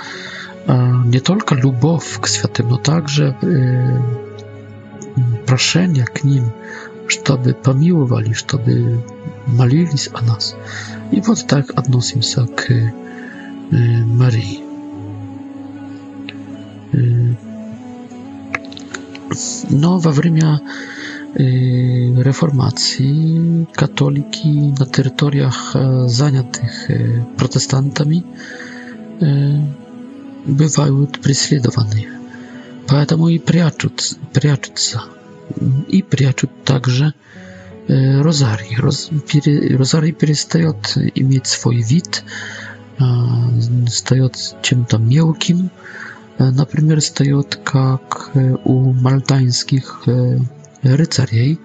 э, 0.67 0.91
не 1.05 1.21
только 1.21 1.55
любовь 1.55 2.19
к 2.21 2.27
святым, 2.27 2.71
но 2.71 2.79
также 2.79 3.37
э, 3.43 4.32
прошения 5.47 6.05
к 6.05 6.25
ним, 6.25 6.53
чтобы 7.09 7.55
помиловали, 7.55 8.33
чтобы 8.33 9.05
молились 9.47 10.11
о 10.13 10.25
нас. 10.25 10.55
И 11.11 11.21
вот 11.21 11.47
так 11.47 11.71
относимся 11.79 12.47
к 12.47 12.71
э, 12.71 12.91
Марии. 13.73 14.59
Но 19.71 19.99
во 19.99 20.11
время 20.11 20.61
reformacji 21.35 23.67
katoliki 23.75 24.75
na 24.79 24.87
terytoriach 24.87 25.73
zajętych 26.07 26.89
protestantami 27.37 28.23
bywały 30.47 31.07
prześladowane. 31.07 32.13
Поэтому 32.89 33.29
и 33.29 33.39
прячутся, 33.39 34.17
прячутся. 34.33 35.03
И 35.89 36.03
прячут 36.03 36.51
также 36.65 37.15
э, 37.89 38.21
розарий. 38.23 38.77
Роз, 38.79 39.11
пере, 39.31 39.77
розарий 39.77 40.13
перестает 40.13 40.97
иметь 41.15 41.47
свой 41.47 41.83
вид, 41.83 42.25
э, 42.99 43.03
стает 43.89 44.57
чем-то 44.63 44.99
мелким. 44.99 45.71
Э, 46.39 46.51
например, 46.51 47.01
стает 47.03 47.57
как 47.63 48.31
э, 48.35 48.57
у 48.65 48.93
мальтайских 48.93 50.03
э, 50.07 50.39
рыцарей, 50.83 51.61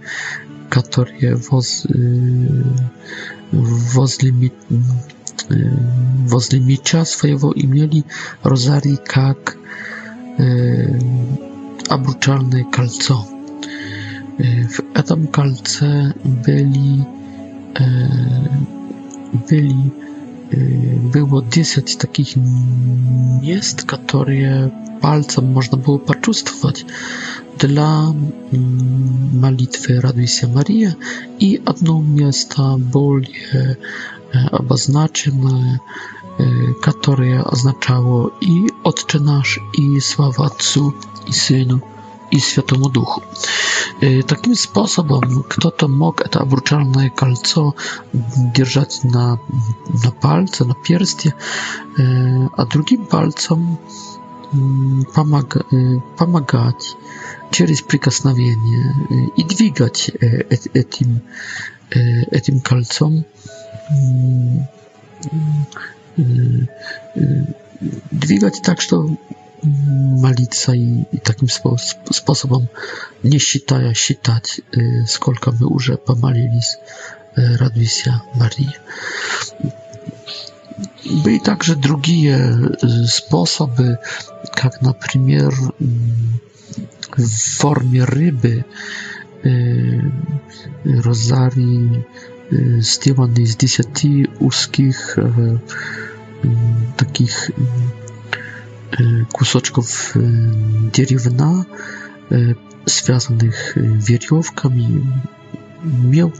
которые 0.69 1.36
воз, 1.36 1.86
э, 1.86 2.63
возле 3.51 4.51
возле 6.30 6.60
меча 6.60 7.06
своего 7.06 7.53
имели 7.56 8.03
розарий 8.43 8.97
как 8.97 9.58
Y, 10.39 10.93
Abruczalne 11.89 12.65
Calzo. 12.71 13.26
Y, 14.39 14.63
w 14.67 14.82
Adam 14.93 15.28
Calce 15.28 16.13
byli, 16.26 17.04
y, 17.80 18.50
byli 19.50 19.91
było 21.13 21.41
10 21.52 21.95
takich 21.95 22.36
miejsc, 23.41 23.84
które 23.86 24.69
palcem 25.02 25.52
można 25.52 25.78
było 25.78 26.00
poczuć 26.00 26.43
dla 27.60 28.12
молитвы 28.51 29.99
«Радуй 29.99 30.27
się 30.27 30.47
Мария» 30.47 30.93
и 31.39 31.62
одно 31.65 32.01
место 32.01 32.77
более 32.77 33.77
обозначенное, 34.33 35.81
которое 36.81 37.41
означало 37.43 38.31
и 38.41 38.69
«Отче 38.83 39.19
наш», 39.19 39.60
и 39.73 39.99
«Слава 39.99 40.45
Отцу», 40.47 40.93
и 41.27 41.31
«Сыну», 41.33 41.81
i 42.29 42.36
e, 42.36 42.38
e, 42.39 42.39
e, 42.39 42.41
Świętemu 42.41 42.89
Duchu. 42.89 43.21
Takim 44.27 44.55
sposobem 44.55 45.43
kto-to 45.49 45.88
mógł 45.88 46.29
to 46.29 46.39
obruczalne 46.41 47.10
kolco 47.10 47.73
держать 48.55 49.03
na, 49.03 49.38
na 50.03 50.12
palce, 50.21 50.65
na 50.65 50.73
pierście, 50.73 51.31
a 52.57 52.65
drugim 52.65 53.05
palcem 53.05 53.75
mm, 54.53 55.03
pomagać 56.17 56.95
через 57.51 57.81
прикосновение 57.81 58.95
и 59.36 59.43
двигать 59.43 60.10
этим, 60.19 61.21
этим 61.91 62.60
кольцом 62.62 63.25
двигать 68.12 68.62
так, 68.63 68.81
что 68.81 69.17
молиться 69.63 70.73
и, 70.73 71.03
и 71.12 71.17
таким 71.17 71.47
способом, 71.49 72.69
не 73.23 73.38
считая, 73.39 73.93
считать, 73.93 74.62
сколько 75.07 75.51
мы 75.51 75.67
уже 75.67 75.97
помолились, 75.97 76.77
радуйся 77.36 78.03
się 78.03 78.19
Marii. 78.39 78.69
Byli 81.23 81.41
także 81.41 81.75
drugie 81.75 82.57
sposoby, 83.07 83.95
jak 84.63 84.81
na 84.81 84.93
przykład 84.93 85.53
w 87.17 87.58
formie 87.58 88.06
ryby 88.06 88.63
rozarii 90.86 91.89
zdjęłany 92.80 93.47
z 93.47 93.58
10 93.58 93.89
uskich 94.39 95.15
e, 95.19 95.32
takich 96.97 97.51
e, 97.51 99.25
kusoczków 99.34 100.13
e, 100.15 100.19
drewna 100.91 101.63
związanych 102.86 103.75
wierciówkami. 103.97 104.88
Miał, 106.12 106.32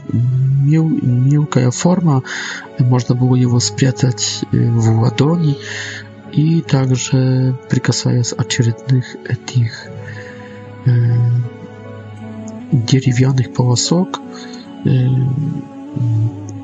miał, 1.26 1.70
forma, 1.72 2.20
można 2.90 3.14
było 3.14 3.36
go 3.38 3.60
spiętać 3.60 4.46
w 4.76 4.88
ładoni 4.98 5.54
i 6.32 6.62
także 6.66 7.18
przykasować 7.70 8.26
z 8.26 8.32
odpowiednich 8.32 9.16
tych 9.46 9.86
Y, 10.86 11.18
deriwionych 12.86 13.52
połosok, 13.52 14.20
y, 14.86 14.90
y, 14.90 15.10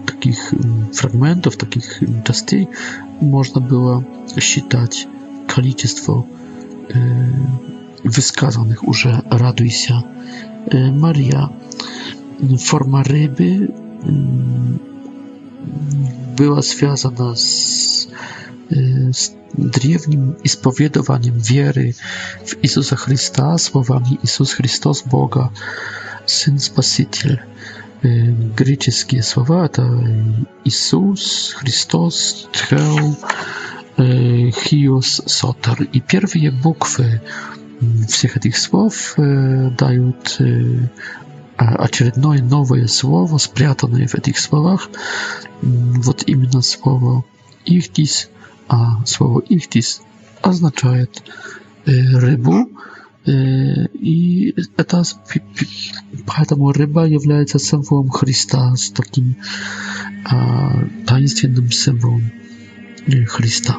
takich 0.06 0.54
fragmentów, 0.94 1.56
takich 1.56 2.00
części, 2.24 2.66
można 3.22 3.60
było 3.60 4.02
считать 4.38 5.08
количество 5.46 6.22
wyskazanych 8.04 8.78
już 8.86 9.08
raduj 9.30 9.70
się 9.70 10.00
Maria. 10.92 11.48
Forma 12.58 13.02
ryby 13.02 13.68
była 16.36 16.62
związana 16.62 17.36
z 17.36 17.63
Y, 18.72 19.10
z 19.14 19.32
drewnim 19.58 20.34
spowiedowaniem 20.46 21.40
wiery 21.40 21.92
w 22.46 22.56
Jezusa 22.64 22.96
Chrysta 22.96 23.58
słowami 23.58 24.18
Jezus 24.24 24.52
Chrystus 24.52 25.02
Boga, 25.08 25.50
Syn 26.26 26.60
Spasiciel. 26.60 27.38
Y, 28.04 28.34
greckie 28.56 29.22
słowa 29.22 29.68
to 29.68 29.82
Jezus 30.64 31.52
Chrystus 31.52 32.48
Theo 32.52 33.14
y, 34.00 34.50
Chios 34.52 35.22
Sotar. 35.26 35.76
I 35.92 36.00
pierwsze 36.02 36.52
bukwy 36.62 37.18
wszystkich 38.08 38.38
tych 38.38 38.58
słów 38.58 39.16
dają 39.78 40.12
kolejne 42.20 42.46
nowe 42.48 42.88
słowo, 42.88 43.38
spriatane 43.38 44.08
w 44.08 44.20
tych 44.20 44.40
słowach. 44.40 44.88
Mm, 45.64 46.02
wod 46.02 46.28
imię 46.28 46.62
słowo 46.62 47.22
Ichdis 47.66 48.28
a 48.68 49.00
słowo 49.04 49.42
ichtis 49.50 50.00
oznacza 50.42 50.92
y, 50.92 51.06
rybu. 52.14 52.66
Y, 53.28 53.88
I 53.94 54.52
etas, 54.76 55.16
teraz 55.24 55.38
poэтому 56.28 56.72
ryba 56.76 57.06
jest 57.08 57.58
symbolem 57.64 58.10
Chrysta 58.12 58.72
z 58.76 58.92
takim 58.92 59.34
tajemniczym 61.06 61.72
symbolem 61.72 62.30
Chrysta. 63.26 63.78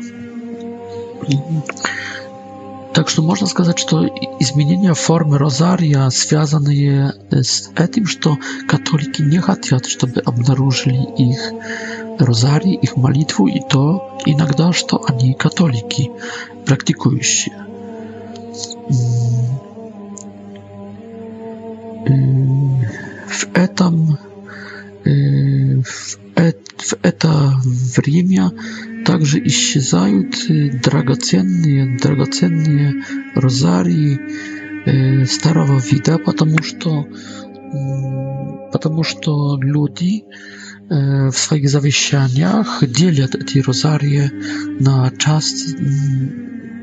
Так 2.96 3.10
что 3.10 3.22
можно 3.22 3.46
сказать, 3.46 3.78
что 3.78 4.06
изменение 4.40 4.94
формы 4.94 5.38
розария, 5.38 6.10
связанные 6.12 7.14
с 7.30 7.70
этим, 7.76 8.06
что 8.08 8.38
католики 8.70 9.22
не 9.22 9.40
хотят, 9.42 9.86
чтобы 9.86 10.22
обнаружили 10.22 11.02
их 11.18 11.52
розарий, 12.20 12.74
их 12.74 12.96
молитву 12.96 13.48
и 13.48 13.60
то 13.60 14.18
иногда, 14.26 14.72
что 14.72 15.04
они 15.10 15.34
католики, 15.34 16.10
практикующие. 16.66 17.58
В 23.28 23.58
этом 23.58 24.18
в 25.04 26.20
в 26.91 26.98
это 27.02 27.54
время 27.98 28.52
также 29.06 29.45
исчезают 29.48 30.36
драгоценные, 30.82 31.98
драгоценные 32.00 33.04
розарии 33.36 34.19
э, 34.86 35.26
старого 35.26 35.80
вида, 35.80 36.17
потому 36.19 36.62
что, 36.62 37.06
потому 38.74 39.04
что 39.04 39.60
люди 39.62 40.24
э, 40.89 41.30
в 41.30 41.38
своих 41.38 41.69
завещаниях 41.69 42.84
делят 42.88 43.34
эти 43.36 43.60
розарии 43.60 44.32
на 44.80 45.12
части, 45.17 45.76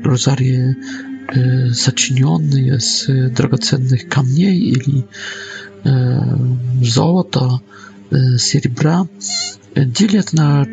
розарии 0.03 0.75
э, 1.33 1.69
сочиненные 1.71 2.79
с 2.79 3.05
драгоценных 3.29 4.07
камней 4.09 4.59
или 4.59 5.05
э, 5.85 6.37
золота, 6.81 7.59
серебра 8.37 9.07
dzielят 9.87 10.33
na 10.33 10.65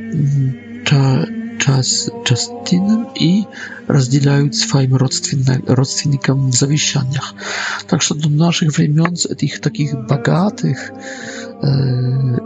cza, 0.85 1.27
czas 1.59 2.11
Justinem 2.31 3.07
i 3.15 3.45
разделяют 3.89 4.57
своим 4.57 4.97
родственник, 4.97 5.69
родственникам 5.69 6.51
в 6.51 6.55
завещаниях. 6.55 7.35
Так 7.87 8.03
что 8.03 8.15
до 8.15 8.29
наших 8.31 8.77
времен 8.79 9.13
этих 9.29 9.61
таких 9.61 9.93
богатых 9.95 10.91
э, 10.91 11.69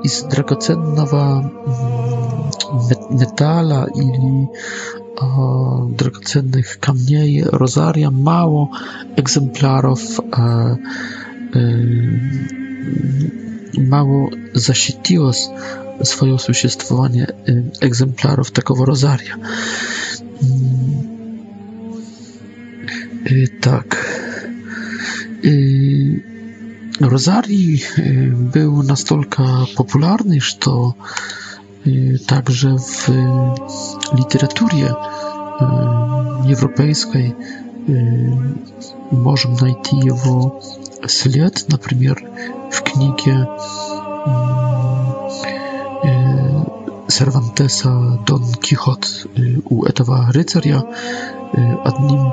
из 0.03 0.23
драгоценного 0.23 1.53
э, 2.91 3.15
металла 3.15 3.89
или 3.95 4.47
э, 4.49 5.95
драгоценных 5.97 6.79
камней 6.81 7.45
розария 7.45 8.11
мало 8.11 8.71
экземпляров 9.17 10.01
э, 10.19 10.77
э, 11.55 12.21
mało 13.77 14.44
zasitiło 14.55 15.31
swoje 16.03 16.39
sąsiedztwowanie 16.39 17.27
y, 17.49 17.65
egzemplarów 17.81 18.51
takiego 18.51 18.85
rozaria. 18.85 19.35
Mm. 19.37 21.21
Y, 23.31 23.49
tak. 23.61 24.21
Y, 25.45 26.35
Rozarii 27.01 27.81
był 28.33 28.83
настолько 28.83 29.45
popularny, 29.77 30.39
że 30.41 30.57
także 32.27 32.77
w 32.79 33.09
literaturze 34.19 34.95
europejskiej 36.51 37.33
możemy 39.13 39.57
znaleźć 39.57 39.93
jego 40.05 40.61
ślad, 41.09 41.69
na 41.69 41.79
przykład 41.79 42.19
w 42.71 42.83
książce 42.83 43.47
Cervantesa 47.09 48.19
Don 48.27 48.43
Quixote. 48.65 49.09
Y, 49.39 49.61
u 49.71 49.85
tego 49.93 50.27
rycerza 50.33 50.83
jednym 51.85 52.27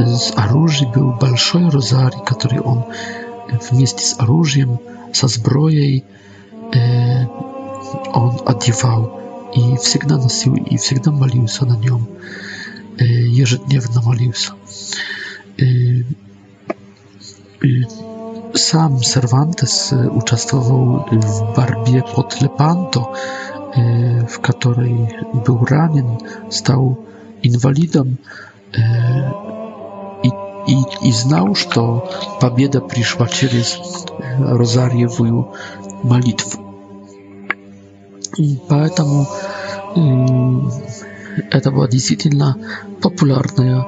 y, 0.00 0.18
z 0.18 0.32
oruży 0.38 0.84
był 0.94 1.12
Balszoj 1.20 1.70
Rosari, 1.70 2.16
który 2.26 2.62
on 2.62 2.82
wместе 3.70 4.00
z 4.00 4.20
orużiem, 4.20 4.76
ze 5.12 5.28
zbroją 5.28 5.82
y, 5.82 6.00
on 8.12 8.36
odziewał 8.44 9.06
i 9.54 9.76
zawsze 9.76 9.98
nosił 10.16 10.56
i 10.56 10.78
zawsze 10.78 11.10
malił 11.20 11.48
się 11.48 11.66
na 11.66 11.76
nią. 11.76 12.04
Jeżdniewno 13.30 14.02
malił 14.06 14.32
się. 14.32 14.50
Sam 18.54 19.00
Cervantes 19.00 19.94
uczestował 20.12 21.04
w 21.12 21.56
barbie 21.56 22.02
pod 22.16 22.40
Lepanto, 22.40 23.12
w 24.28 24.38
której 24.38 25.06
był 25.44 25.64
ranien, 25.70 26.16
stał 26.50 26.96
инвалидом 27.42 28.16
и, 30.24 30.30
и, 30.72 31.08
и 31.08 31.12
знал, 31.12 31.54
что 31.54 32.10
победа 32.40 32.80
пришла 32.80 33.28
через 33.28 33.78
розарьевую 34.38 35.52
молитву. 36.02 36.60
И 38.38 38.58
поэтому 38.68 39.28
это 41.52 41.70
была 41.70 41.86
действительно 41.88 42.56
популярная 43.02 43.86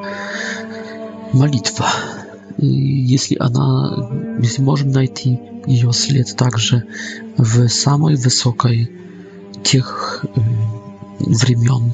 молитва. 1.33 1.87
И 2.59 2.66
если 2.66 3.37
она, 3.40 4.09
если 4.40 4.62
можем 4.62 4.90
найти 4.90 5.40
ее 5.66 5.92
след 5.92 6.37
также 6.37 6.85
в 7.37 7.68
самой 7.68 8.14
высокой 8.16 8.90
тех 9.62 10.25
времен 11.21 11.92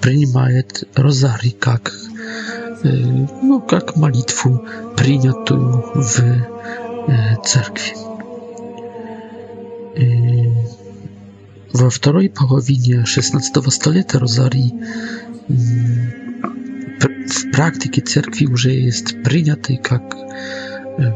принимает 0.00 0.84
розарий 0.94 1.50
как, 1.58 1.92
ну, 2.84 3.60
как 3.68 3.96
молитву, 3.96 4.64
принятую 4.96 5.84
в 5.94 7.44
церкви. 7.44 7.94
We 11.74 11.90
wторой 11.90 12.28
половине 12.30 13.02
XVI 13.04 13.70
столетия 13.70 14.18
розарий 14.18 14.72
w 17.28 17.50
praktyce 17.52 18.02
cerkwi 18.02 18.44
już 18.44 18.64
jest 18.64 19.06
przyjęty 19.26 19.72
jak 19.90 20.14
mm, 20.98 21.12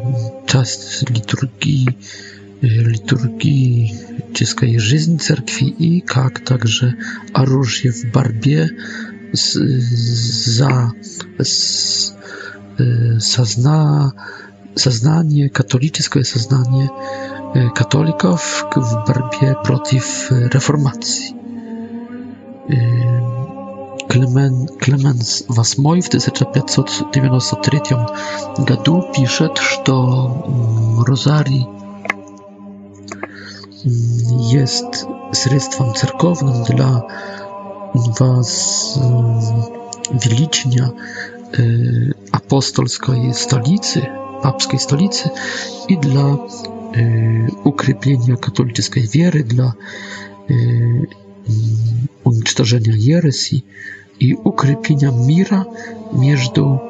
czas 0.46 1.04
liturgii, 1.10 1.86
y, 2.64 2.68
liturgii 2.68 3.94
czeskiej 4.32 4.80
жизни 4.80 5.18
cerkwi 5.18 5.74
i 5.78 6.02
jak 6.16 6.40
także 6.40 6.92
оружие 7.34 7.92
w 7.92 8.12
barbie 8.12 8.68
z, 9.34 9.54
za 10.56 10.90
z, 11.42 12.14
y, 12.80 13.20
sazna, 13.20 14.12
saznanie, 14.76 15.50
katolickie 15.50 16.24
zaznanie. 16.24 16.88
Y, 17.56 17.70
katolików 17.74 18.64
w 18.76 18.94
barbie 19.06 19.54
y, 19.92 20.00
w 20.00 20.30
reformacji. 20.54 21.36
Klemens 24.80 25.44
VIII 25.76 26.02
w 26.02 26.08
1593 26.08 27.04
roku 28.66 29.02
pisze, 29.14 29.48
że 29.86 29.92
mm, 29.92 31.02
rozarii 31.08 31.66
mm, 33.86 34.40
jest 34.40 35.06
środkiem 35.42 35.92
cerkownym 35.94 36.62
dla 36.64 37.02
was 38.18 38.84
mm, 39.02 39.40
wielicznia 40.20 40.88
y, 41.58 42.14
apostolskiej 42.32 43.34
stolicy, 43.34 44.06
papskiej 44.42 44.78
stolicy 44.78 45.28
i 45.88 45.98
dla 45.98 46.22
Э, 46.94 47.48
укрепления 47.64 48.36
католической 48.36 49.02
веры, 49.12 49.42
для 49.42 49.74
э, 50.48 51.04
уничтожения 52.24 52.92
ереси 52.92 53.64
и 54.18 54.32
укрепления 54.34 55.10
мира 55.10 55.66
между 56.12 56.80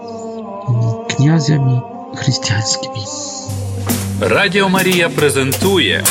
князьями 1.14 1.82
христианскими. 2.16 2.98
Радио 4.20 4.68
Мария 4.68 5.08
презентует 5.08 6.08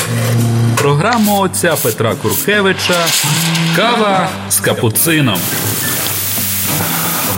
программу 0.78 1.42
отца 1.42 1.74
Петра 1.82 2.14
Куркевича 2.14 2.96
Кава 3.76 4.28
с 4.50 4.60
капуцином. 4.60 5.38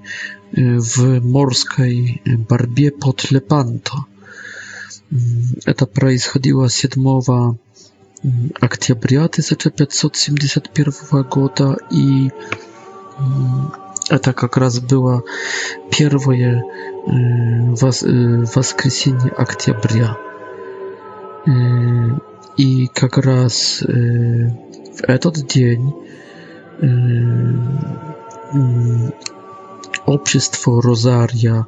w 0.77 1.21
morskiej 1.25 2.21
barbie 2.49 2.91
pod 2.91 3.31
Lepanto. 3.31 4.03
Это 5.65 5.85
происходило 5.85 6.69
7 6.69 7.21
октября 8.61 9.25
1571 9.25 11.23
года 11.29 11.75
и 11.91 12.29
Это 14.09 14.33
как 14.33 14.55
раз 14.57 14.79
было 14.79 15.23
первое 15.89 16.63
воскресенье 17.07 19.31
октября. 19.31 20.15
И 22.57 22.85
как 22.87 23.17
раз 23.17 23.81
в 23.81 25.03
этот 25.07 25.47
день 25.47 25.91
общество 30.05 30.81
Розария 30.83 31.65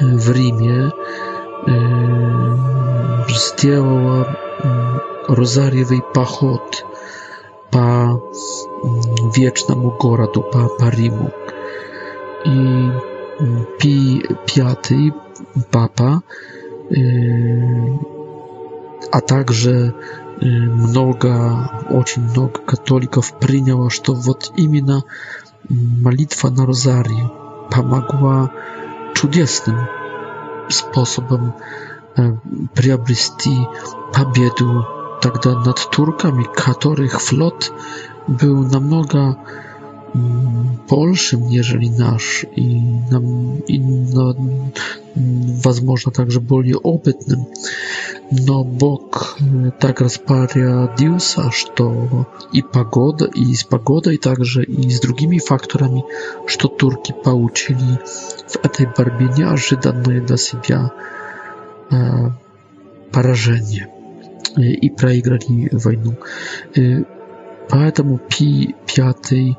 в 0.00 0.30
Риме 0.32 0.92
сделало 3.28 4.38
розарьевый 5.26 6.02
поход 6.14 6.84
по 7.72 8.22
вечному 9.36 9.90
городу, 9.90 10.40
по, 10.42 10.68
по 10.68 10.88
Риму 10.90 11.30
i 12.44 12.90
Pi 13.78 14.22
Piaty, 14.46 14.94
Papa, 15.70 16.20
a 19.12 19.20
także 19.20 19.92
много, 20.76 21.56
очень 21.90 22.22
много 22.22 22.58
католиков 22.66 23.32
приняло, 23.38 23.90
что 23.90 24.12
вот 24.14 24.52
именно 24.56 25.02
молитва 25.68 26.48
на 26.50 26.66
Розарии 26.66 27.30
помогла 27.70 28.50
чудесным 29.14 29.88
способом 30.68 31.54
приобрести 32.74 33.66
победу 34.12 34.86
тогда 35.22 35.54
над 35.60 35.88
турками, 35.90 36.44
которых 36.44 37.20
флот 37.20 37.72
был 38.26 38.64
намного 38.70 39.38
polszym, 40.86 41.40
jeżeli 41.48 41.90
nasz 41.90 42.46
i, 42.56 42.82
na, 43.10 43.20
i 43.68 43.80
na, 43.80 44.34
возможно, 45.64 46.10
также 46.12 46.40
более 46.40 46.76
опытным. 46.76 47.46
Но 48.32 48.64
Бог 48.64 49.36
так 49.80 50.00
распорядился, 50.00 51.50
что 51.50 52.26
и 52.52 52.62
погода, 52.62 53.24
и 53.26 53.54
с 53.54 53.64
погодой 53.64 54.16
также, 54.18 54.62
и 54.62 54.88
с 54.88 55.00
другими 55.00 55.38
факторами, 55.38 56.04
что 56.46 56.68
турки 56.68 57.12
получили 57.24 57.98
в 58.48 58.56
этой 58.64 58.86
борьбе 58.86 59.26
неожиданные 59.36 60.20
для 60.20 60.36
себя 60.36 60.90
поражение 63.10 63.88
и 64.56 64.88
проиграли 64.90 65.68
войну. 65.72 66.14
Поэтому 67.68 68.20
Пи 68.30 68.74
пятый 68.86 69.56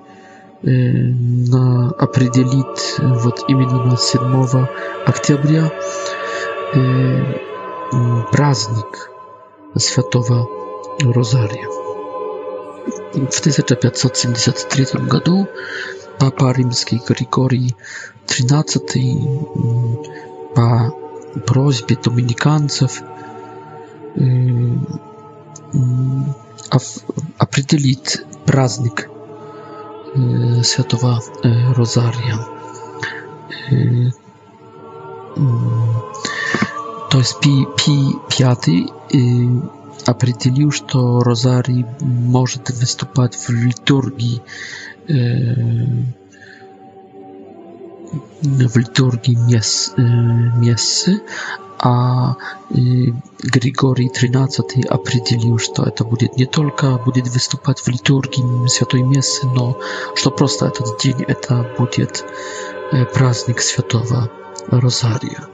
на, 0.63 1.89
определит 1.91 2.99
вот 2.99 3.43
именно 3.47 3.83
на 3.83 3.97
7 3.97 4.67
октября 5.05 5.71
э, 6.73 8.23
праздник 8.31 9.11
Святого 9.75 10.47
Розария. 10.99 11.67
В 11.67 13.09
1573 13.39 15.01
году 15.07 15.47
Папа 16.19 16.51
Римский 16.51 17.01
Григорий 17.07 17.75
XIII 18.27 20.03
по 20.53 20.93
просьбе 21.47 21.97
доминиканцев 22.01 23.01
э, 24.15 24.73
определит 27.39 28.25
праздник 28.45 29.09
E, 30.15 30.63
Światowa 30.63 31.19
e, 31.43 31.73
Rozaria. 31.73 32.37
E, 33.71 33.75
mm, 33.75 34.11
to 37.09 37.17
jest 37.17 37.39
pi, 37.39 37.65
pi, 37.75 38.13
piaty 38.27 38.71
aprytyliu, 40.07 40.69
to 40.87 41.19
Rozari 41.19 41.85
może 42.29 42.59
występować 42.79 43.35
w 43.37 43.49
liturgii 43.49 44.39
w 48.43 48.75
liturgii 48.75 49.37
mies, 49.47 49.95
miesy, 50.59 51.19
а 51.83 52.35
Григорий 53.43 54.09
XIII 54.09 54.85
определил, 54.85 55.57
что 55.57 55.83
это 55.83 56.03
будет 56.03 56.37
не 56.37 56.45
только 56.45 56.97
будет 56.97 57.27
выступать 57.27 57.79
в 57.79 57.87
литургии 57.87 58.67
Святой 58.67 59.01
Мессы, 59.01 59.47
но 59.47 59.79
что 60.15 60.29
просто 60.29 60.67
этот 60.67 60.99
день 61.01 61.23
это 61.27 61.65
будет 61.77 62.23
праздник 63.15 63.61
Святого 63.61 64.29
Розария. 64.67 65.47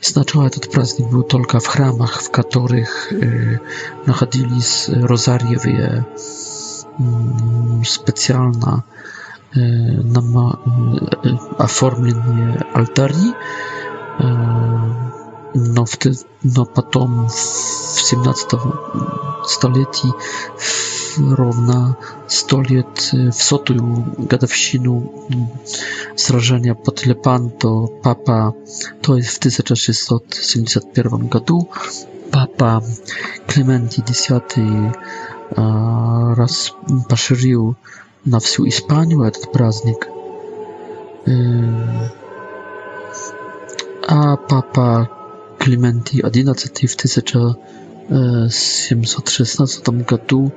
Сначала 0.00 0.48
этот 0.48 0.70
праздник 0.70 1.08
был 1.08 1.22
только 1.22 1.60
в 1.60 1.66
храмах, 1.66 2.20
в 2.20 2.30
которых 2.30 3.10
находились 4.04 4.88
розарьевые 4.90 6.04
специально 7.86 8.84
оформленные 11.58 12.66
алтари, 12.74 13.34
но, 15.54 15.84
в, 15.84 15.92
но 16.42 16.64
потом 16.64 17.28
в 17.28 17.30
17 17.32 18.48
столетии 19.46 20.10
ровно 21.18 21.96
100 22.26 22.62
лет 22.62 23.10
в 23.12 23.32
сотую 23.32 24.14
годовщину 24.16 25.50
сражения 26.16 26.74
под 26.74 27.04
Лепанто 27.04 27.86
папа, 28.02 28.54
то 29.02 29.16
есть 29.16 29.30
в 29.30 29.38
1671 29.38 31.26
году 31.28 31.70
папа 32.30 32.82
Климентий 33.46 34.02
X 34.08 34.30
раз 35.54 36.72
поширил 37.10 37.76
на 38.24 38.40
всю 38.40 38.66
Испанию 38.68 39.20
этот 39.22 39.52
праздник. 39.52 40.08
А 44.08 44.36
папа 44.36 45.10
Клементий 45.62 46.20
XI 46.20 46.42
в 46.88 46.96
1716 48.08 49.88
году 50.04 50.50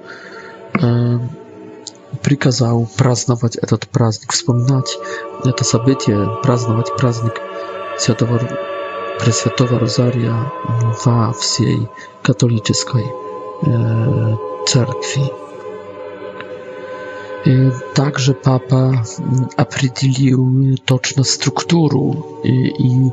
приказал 2.24 2.90
праздновать 2.98 3.56
этот 3.58 3.88
праздник, 3.88 4.32
вспоминать 4.34 4.98
это 5.44 5.64
событие, 5.64 6.28
праздновать 6.42 6.88
праздник 6.98 7.34
Святого, 8.00 8.42
Пресвятого 9.24 9.78
Розария 9.78 10.52
во 11.06 11.34
всей 11.34 11.88
католической 12.24 13.04
церкви. 14.66 15.32
E, 17.48 17.72
także 17.94 18.34
papa 18.34 18.76
mm, 18.78 19.04
aprydilił 19.58 20.48
toczną 20.86 21.24
strukturę 21.24 22.12
i, 22.44 22.74
i 22.80 23.10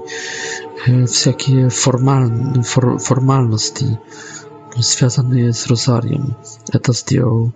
e, 0.93 1.07
wszelkie 1.07 1.71
formal, 1.71 2.31
formalności 3.01 3.97
związane 4.81 5.53
z 5.53 5.67
rozariem. 5.67 6.35
To 6.83 6.93
zdjął 6.93 7.51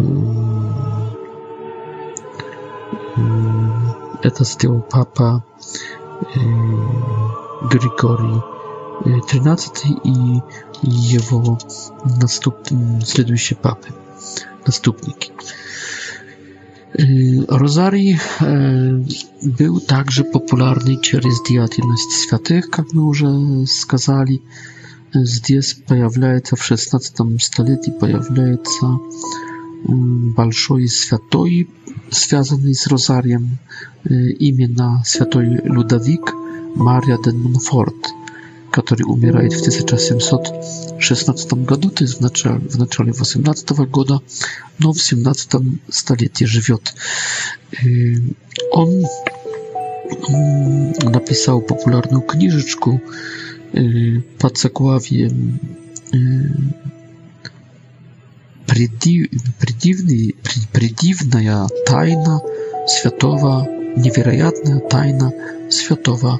e, 0.00 0.04
mm, 3.18 3.68
to 4.34 4.44
zdjął 4.44 4.80
papa 4.90 5.40
Grigori 7.70 8.40
XIII 9.06 9.96
i 10.04 10.40
jego 11.12 11.56
następny 12.20 12.98
papy 13.62 13.92
stópniki. 14.70 15.30
Rozari 17.48 18.18
był 19.42 19.80
także 19.80 20.24
popularny 20.24 20.96
через 20.96 21.34
деятельность 21.48 22.12
святых, 22.28 22.70
как 22.70 22.92
мы 22.92 23.04
уже 23.04 23.26
сказали. 23.66 24.42
Здесь 25.14 25.74
появляется 25.86 26.56
в 26.56 26.64
16 26.64 27.16
столетии 27.40 27.90
появляется 27.92 28.86
большой 30.36 30.88
святой, 30.88 31.68
связанный 32.10 32.74
с 32.74 32.86
Розарием, 32.86 33.58
именно 34.40 35.02
святой 35.06 35.46
Людовик 35.64 36.32
Мария 36.74 37.16
де 37.24 37.30
Монфорт 37.32 37.94
который 38.70 39.02
умирает 39.02 39.52
в 39.52 39.60
1716 39.62 41.52
году, 41.64 41.90
то 41.90 42.04
есть 42.04 42.18
в 42.18 42.20
начале, 42.20 42.58
в 42.68 42.76
начале 42.78 43.12
18 43.12 43.70
года, 43.90 44.20
но 44.78 44.92
в 44.92 45.02
17 45.02 45.50
столетии 45.90 46.44
живет. 46.44 46.94
Он 48.72 48.90
napisał 51.12 51.62
popularną 51.62 52.22
kniżyczkę 52.22 52.98
pod 54.38 54.58
zagławiem 54.60 55.58
Предивная 60.72 61.68
тайна 61.86 62.40
святого, 62.86 63.66
невероятная 63.96 64.80
тайна 64.80 65.32
святого 65.70 66.38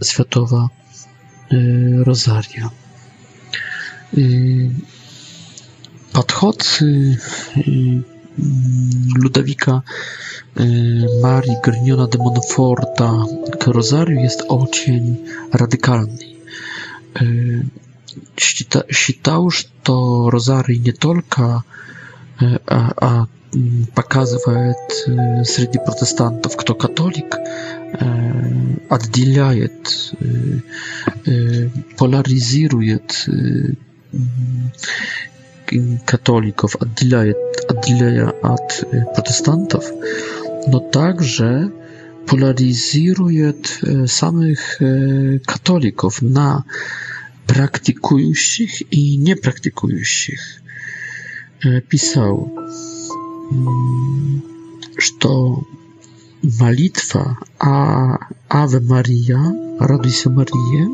святого 0.00 0.70
Розария. 1.50 2.72
Подход 6.12 6.80
Ludowika 9.22 9.82
Marii 11.22 11.56
Grniona 11.64 12.06
de 12.06 12.18
Montforta 12.18 13.10
k 13.60 13.66
Rosario 13.72 14.20
jest 14.20 14.42
odcień 14.48 15.16
radykalny. 15.52 16.18
Считал, 18.94 19.50
что 19.50 20.30
Розарий 20.30 20.78
не 20.80 20.92
только 20.92 21.62
а, 21.62 21.62
а 23.00 23.26
показывает 23.94 24.88
среди 25.44 25.78
протестантов, 25.78 26.56
кто 26.56 26.74
католик, 26.74 27.36
отделяет, 28.90 30.12
поляризирует 31.96 33.26
katolików, 36.04 36.76
oddzielają 37.76 38.40
od 38.42 38.84
y, 38.94 39.04
protestantów, 39.14 39.92
no 40.72 40.80
także 40.80 41.68
polarizuje 42.26 43.52
y, 44.04 44.08
samych 44.08 44.82
y, 44.82 45.40
katolików 45.46 46.22
na 46.22 46.62
praktykujących 47.46 48.92
i 48.92 49.18
niepraktykujących. 49.18 50.62
Pisał, 51.88 52.50
mm, 53.52 54.40
że 54.98 55.28
malitwa 56.60 57.36
A 57.58 58.04
Ave 58.48 58.80
Maria, 58.80 59.52
Radio 59.80 60.30
Maria, 60.30 60.86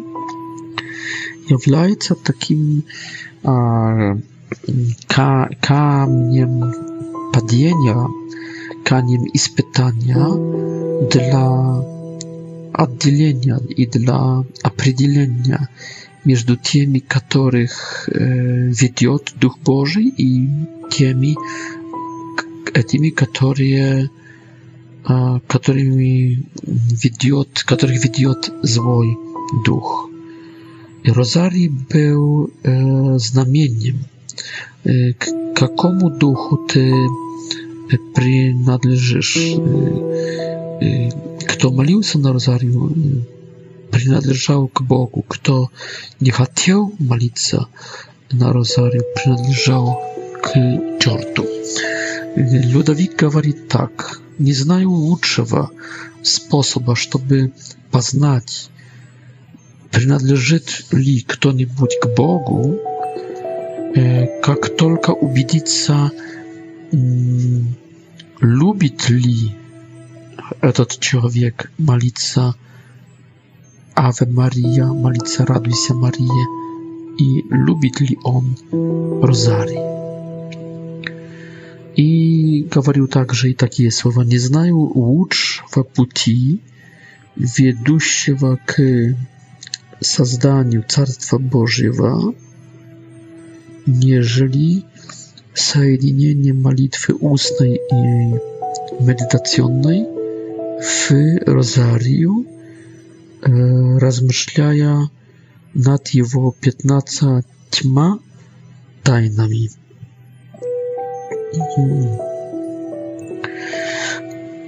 является 1.50 2.14
таким 2.14 2.82
takim 3.42 4.22
ka, 5.14 5.28
kamieniem 5.66 6.52
padnienia, 7.32 7.98
kamieniem 8.88 9.24
ispytania 9.38 10.22
dla 11.12 11.44
oddzielenia 12.84 13.56
i 13.76 13.88
dla 13.88 14.42
определenia 14.64 15.66
między 16.26 16.56
tymi, 16.72 17.00
których 17.02 18.08
e, 18.08 18.08
wiedzie 18.80 19.16
Duch 19.40 19.56
Boży 19.64 20.00
i 20.18 20.48
tymi, 20.96 21.36
tymi, 22.90 23.12
które 23.12 24.08
którymi 25.48 26.42
widiot, 27.02 27.52
których 27.66 27.98
widiot 28.00 28.50
zły 28.62 29.06
duch. 29.66 30.10
I 31.04 31.12
rozari 31.12 31.70
był 31.70 32.50
e, 32.64 33.18
znamieniem 33.18 33.98
к 34.84 35.54
какому 35.56 36.10
духу 36.10 36.56
ты 36.68 36.92
принадлежишь? 38.14 39.38
Кто 41.48 41.70
молился 41.70 42.18
на 42.18 42.32
розарию, 42.32 43.26
принадлежал 43.90 44.68
к 44.68 44.82
Богу. 44.82 45.22
Кто 45.26 45.70
не 46.20 46.30
хотел 46.30 46.92
молиться 46.98 47.68
на 48.30 48.52
розарию, 48.52 49.04
принадлежал 49.14 50.00
к 50.42 50.52
черту. 51.00 51.46
Людовик 52.36 53.16
говорит 53.16 53.68
так. 53.68 54.20
Не 54.38 54.52
знаю 54.52 54.90
лучшего 54.90 55.70
способа, 56.22 56.96
чтобы 56.96 57.52
познать, 57.92 58.68
принадлежит 59.92 60.86
ли 60.90 61.20
кто-нибудь 61.20 61.96
к 62.02 62.06
Богу, 62.16 62.80
как 64.42 64.76
только 64.76 65.12
убедиться, 65.12 66.10
любит 68.40 69.08
ли 69.08 69.52
этот 70.60 70.98
человек 70.98 71.70
молиться 71.78 72.54
Аве 73.94 74.26
Мария, 74.26 74.86
молиться 74.86 75.46
Радуйся 75.46 75.94
Мария, 75.94 76.48
и 77.20 77.44
любит 77.50 78.00
ли 78.00 78.18
он 78.24 78.56
Розарий. 79.22 79.78
И 81.96 82.64
говорил 82.64 83.06
также 83.06 83.50
и 83.52 83.54
такие 83.54 83.92
слова. 83.92 84.22
Не 84.24 84.38
знаю 84.38 84.76
лучшего 84.76 85.84
пути, 85.84 86.60
ведущего 87.36 88.58
к 88.66 88.80
созданию 90.00 90.84
Царства 90.88 91.38
Божьего, 91.38 92.34
jeżeli 93.86 94.84
соединение 95.54 96.34
nie 96.36 96.54
modlitwy 96.54 97.14
ustnej 97.14 97.78
i 97.92 98.32
medytacyjnej 99.04 100.06
w 100.82 101.10
rozariu 101.46 102.44
e, 102.44 102.46
rozmyślaja 103.98 105.06
nad 105.74 106.14
jego 106.14 106.52
15 106.60 107.26
ćma 107.74 108.18
tajnami. 109.02 109.68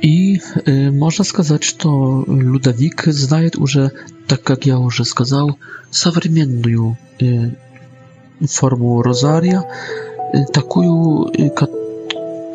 I 0.02 0.38
e, 0.66 0.90
można 0.92 1.24
сказать, 1.24 1.64
że 1.64 1.88
Ludowik 2.42 3.04
znaje 3.08 3.50
już, 3.60 3.78
tak 4.26 4.50
jak 4.50 4.66
ja 4.66 4.74
już 4.74 5.00
сказал, 5.04 5.54
współczesną 5.92 6.94
formu 8.58 9.02
rozaria, 9.02 9.62
y, 10.34 10.46
taką, 10.52 11.24
y, 11.28 11.50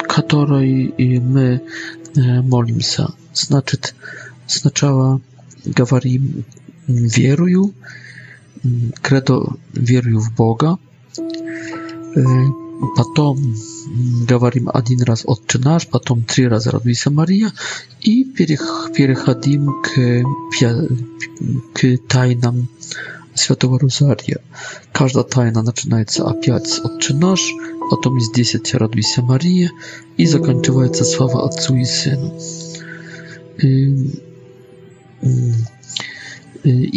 której 0.09 0.93
my 1.21 1.59
y, 2.17 2.43
modlimy 2.43 2.82
się. 2.84 3.05
Znaczy, 3.34 3.77
znaczała 4.47 5.17
gawarim 5.65 6.43
mm, 6.89 7.09
wieruju, 7.09 7.71
kredo 9.01 9.38
mm, 9.38 9.57
wieruju 9.86 10.19
w 10.21 10.29
Boga, 10.32 10.75
potem 12.97 13.25
mm, 13.43 13.55
gawarim 14.25 14.69
один 14.73 15.01
raz 15.03 15.25
odczynasz, 15.25 15.86
potem 15.86 16.23
trzy 16.27 16.49
razy 16.49 16.71
raduj 16.71 16.93
Maria 17.11 17.51
i 18.05 18.25
przechodzimy 18.97 19.67
k, 19.84 19.99
k 21.73 21.82
tajnam 22.07 22.65
Святого 23.41 23.77
Розария. 23.79 24.37
Каждая 24.91 25.23
тайна 25.23 25.61
начинается 25.63 26.27
опять 26.27 26.67
с 26.67 26.79
«Отче 26.81 27.13
наш», 27.13 27.41
потом 27.89 28.17
из 28.17 28.29
десяти 28.31 28.75
«Радуйся, 28.77 29.21
Мария» 29.21 29.71
и 30.17 30.25
заканчивается 30.25 31.03
«Слава 31.05 31.45
Отцу 31.47 31.75
и 31.75 31.85
Сыну». 31.85 32.33
И, 33.61 34.19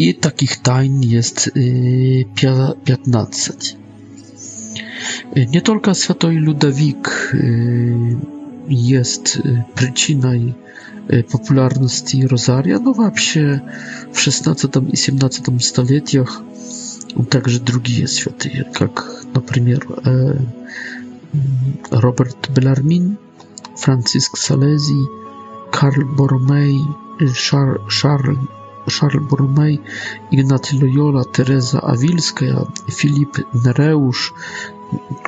и 0.06 0.12
таких 0.12 0.58
тайн 0.62 1.00
есть 1.00 1.50
15. 1.54 3.52
Nie 5.34 5.62
tylko 5.62 5.94
święty 5.94 6.26
Ludwik 6.26 7.30
jest 8.68 9.42
przyczyna 9.74 10.32
y, 10.32 10.36
i 10.38 10.54
y, 11.14 11.22
popularności 11.24 12.26
rozaria, 12.26 12.78
no 12.78 12.92
właśnie 12.92 13.60
w 14.12 14.18
XVI 14.28 14.68
i 14.92 15.24
XVII 15.24 15.60
stuleciach 15.60 16.40
także 17.30 17.60
drugie 17.60 18.08
święty, 18.08 18.50
jak 18.54 18.80
na 19.34 19.40
przykład 19.40 20.06
e, 20.06 20.36
Robert 21.90 22.50
Bellarmine, 22.52 23.14
Francisk 23.78 24.38
Salesi, 24.38 25.04
Karl 25.70 26.02
Borromei, 26.16 26.80
Charles, 27.50 27.80
Charles, 28.02 28.36
Charles 29.00 29.30
Borromei, 29.30 29.78
Ignacy 30.30 30.76
Loyola, 30.76 31.24
Teresa 31.24 31.80
Awilska, 31.82 32.46
Filip 32.94 33.38
Nereusz, 33.64 34.32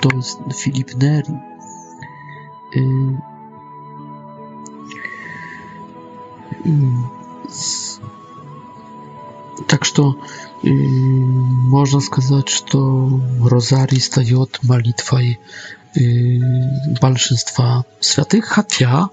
to 0.02 0.08
jest 0.16 0.60
Filip 0.62 0.96
Neri. 1.00 1.32
Так 9.68 9.84
что 9.84 10.16
можно 10.62 12.00
сказать, 12.00 12.48
что 12.48 13.20
розарий 13.44 14.00
стает 14.00 14.58
молитвой 14.62 15.38
большинства 17.00 17.84
святых, 18.00 18.46
хотя 18.46 19.10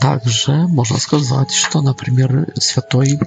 также 0.00 0.52
можно 0.66 0.98
сказать, 0.98 1.52
что, 1.52 1.82
например, 1.82 2.50
святой 2.58 3.18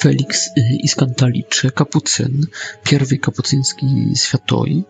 Феликс 0.00 0.50
из 0.56 0.94
Канталичи, 0.94 1.68
капуцин, 1.70 2.48
первый 2.84 3.18
капуцинский 3.18 4.14
святой, 4.16 4.86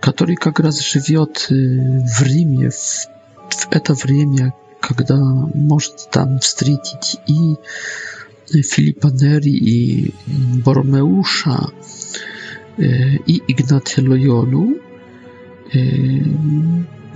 Католика 0.00 0.50
как 0.50 0.60
раз 0.66 0.80
живет 0.80 1.48
в 1.50 2.22
Риме, 2.22 2.70
в, 2.70 2.74
в 3.50 3.68
это 3.70 3.92
время, 3.92 4.54
когда 4.80 5.18
может 5.18 6.08
там 6.10 6.38
встретить 6.38 7.16
и 7.26 7.56
Филиппа 8.62 9.08
Нери, 9.08 9.50
и 9.50 10.14
Бормеуша, 10.64 11.68
и 12.78 13.42
Игнатия 13.48 14.08
Лойолу. 14.08 14.76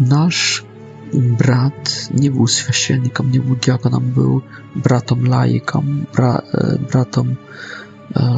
Nasz 0.00 0.62
brat 1.12 2.08
nie 2.14 2.30
był 2.30 2.48
święcikiem, 2.48 3.30
nie 3.32 3.40
był 3.40 3.56
diakonem, 3.56 4.10
był 4.10 4.40
bratom 4.76 5.24
laikom, 5.26 6.06
bra, 6.14 6.42
bratom 6.90 7.36
e, 8.16 8.28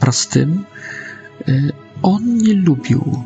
prostym. 0.00 0.64
E, 1.48 1.72
on 2.04 2.36
nie 2.36 2.54
lubił. 2.54 3.22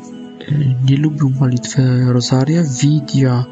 E, 0.47 0.55
nie 0.89 0.97
lubił 0.97 1.29
modlitwy 1.29 2.05
rozaria, 2.07 2.63
widia 2.81 3.45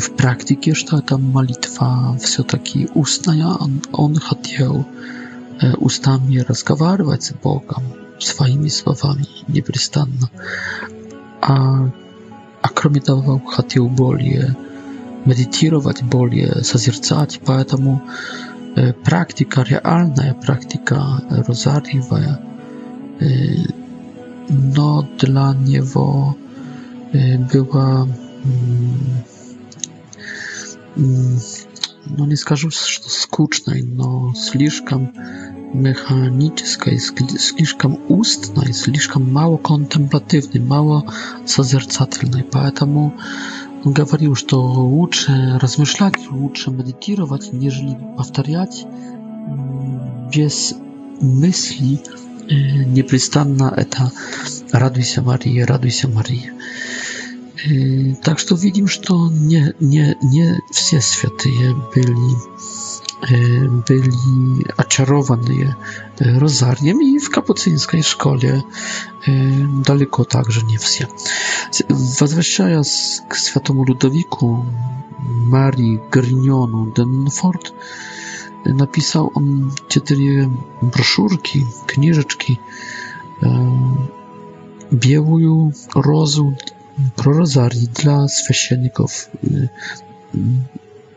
w 0.00 0.10
praktyce, 0.10 0.74
że 0.74 1.02
ta 1.02 1.18
modlitwa 1.18 2.14
wszystko 2.18 2.44
taki 2.44 2.86
ustna, 2.94 3.58
on, 3.58 3.78
on 3.92 4.14
chciał 4.14 4.84
e, 5.62 5.76
ustami 5.76 6.42
rozmawiać 6.42 7.24
z 7.24 7.32
Bogiem, 7.32 7.84
swoimi 8.18 8.70
słowami 8.70 9.24
nieprzystanno. 9.48 10.26
A 11.40 11.60
a 12.62 12.68
kromie 12.68 13.00
tego 13.00 13.40
chciał 13.60 13.90
bolie 13.90 14.54
medytować 15.26 16.02
bolie 16.02 16.48
zazercać, 16.70 17.38
поэтому 17.44 17.98
e, 18.76 18.92
praktyka 18.92 19.64
realna, 19.64 20.34
praktyka 20.34 21.20
rozariwa 21.48 22.18
no, 24.76 25.04
dla 25.18 25.52
niego 25.64 26.34
y, 27.14 27.38
była 27.52 27.92
mm, 27.92 28.06
mm, 30.98 31.38
no 32.18 32.26
nie 32.26 32.36
skażę, 32.36 32.68
że 32.70 33.00
to 33.00 33.08
skuczne, 33.10 33.74
no 33.96 34.32
zbyt 34.50 34.82
mechaniczne, 35.74 36.90
zbyt 36.98 37.90
ustne, 38.08 38.62
zbyt 38.72 39.16
mało 39.32 39.58
kontemplatywne, 39.58 40.60
mało 40.60 41.02
zazercatelne. 41.46 42.42
Dlatego 42.52 42.86
no, 42.86 43.10
on 43.84 43.94
mówił, 44.12 44.34
że 44.34 44.44
lepiej 44.56 45.58
rozmyślać, 45.58 46.14
lepiej 46.24 46.74
medytować, 46.76 47.52
niż 47.52 47.80
powtarzać 48.16 48.84
mm, 49.50 49.98
bez 50.36 50.74
myśli, 51.22 51.98
непрестанно 52.50 53.72
это 53.74 54.12
«Радуйся, 54.72 55.22
Мария, 55.22 55.66
радуйся, 55.66 56.08
Мария». 56.08 56.52
Так 58.24 58.38
что 58.38 58.54
видим, 58.54 58.88
что 58.88 59.30
не, 59.30 59.74
не, 59.80 60.16
не 60.22 60.56
все 60.72 61.00
святые 61.02 61.74
byli, 61.94 62.34
y, 63.30 63.68
byli 63.88 64.64
oczarowani 64.76 65.62
y, 65.62 65.74
rozarniem 66.38 67.02
i 67.02 67.20
w 67.20 67.30
kapucyńskiej 67.30 68.02
szkole 68.04 68.48
y, 68.48 68.62
daleko 69.86 70.24
także 70.24 70.62
nie 70.62 70.78
все. 70.78 71.06
Возвращаясь 71.90 73.20
к 73.28 73.36
святому 73.36 73.84
Ludowiku 73.84 74.64
Marii 75.52 75.98
Grignonu 76.10 76.92
Denford, 76.92 77.72
napisał 78.66 79.30
on 79.34 79.70
cztery 79.88 80.48
broszurki, 80.82 81.66
książeczki, 81.86 82.58
e, 83.42 83.76
białą 84.92 85.70
rozu 85.94 86.52
pro 87.16 87.32
rozarii 87.32 87.88
dla 87.88 88.26
święcieników, 88.28 89.28
e, 89.44 89.68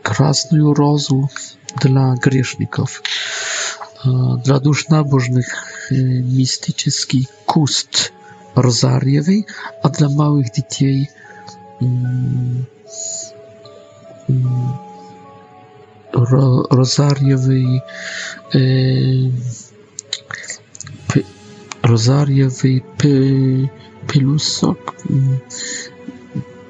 krasną 0.02 0.74
rozu 0.74 1.28
dla 1.80 2.14
grzeszników, 2.22 3.02
e, 4.06 4.40
dla 4.44 4.60
dusz 4.60 4.88
nabożnych 4.88 5.54
mistyczny 6.36 7.22
kust 7.46 8.12
rozariewej, 8.56 9.44
a 9.82 9.88
dla 9.88 10.08
małych 10.08 10.46
dzieci 10.50 11.06
mm, 11.82 12.64
mm, 14.30 14.50
ro, 16.14 16.62
rozariowej 16.70 17.80
yy, 18.54 18.60
p, 21.08 21.20
rozariowej 21.82 22.82
py, 22.96 23.36
pylusok 24.06 24.94
mm, 25.10 25.38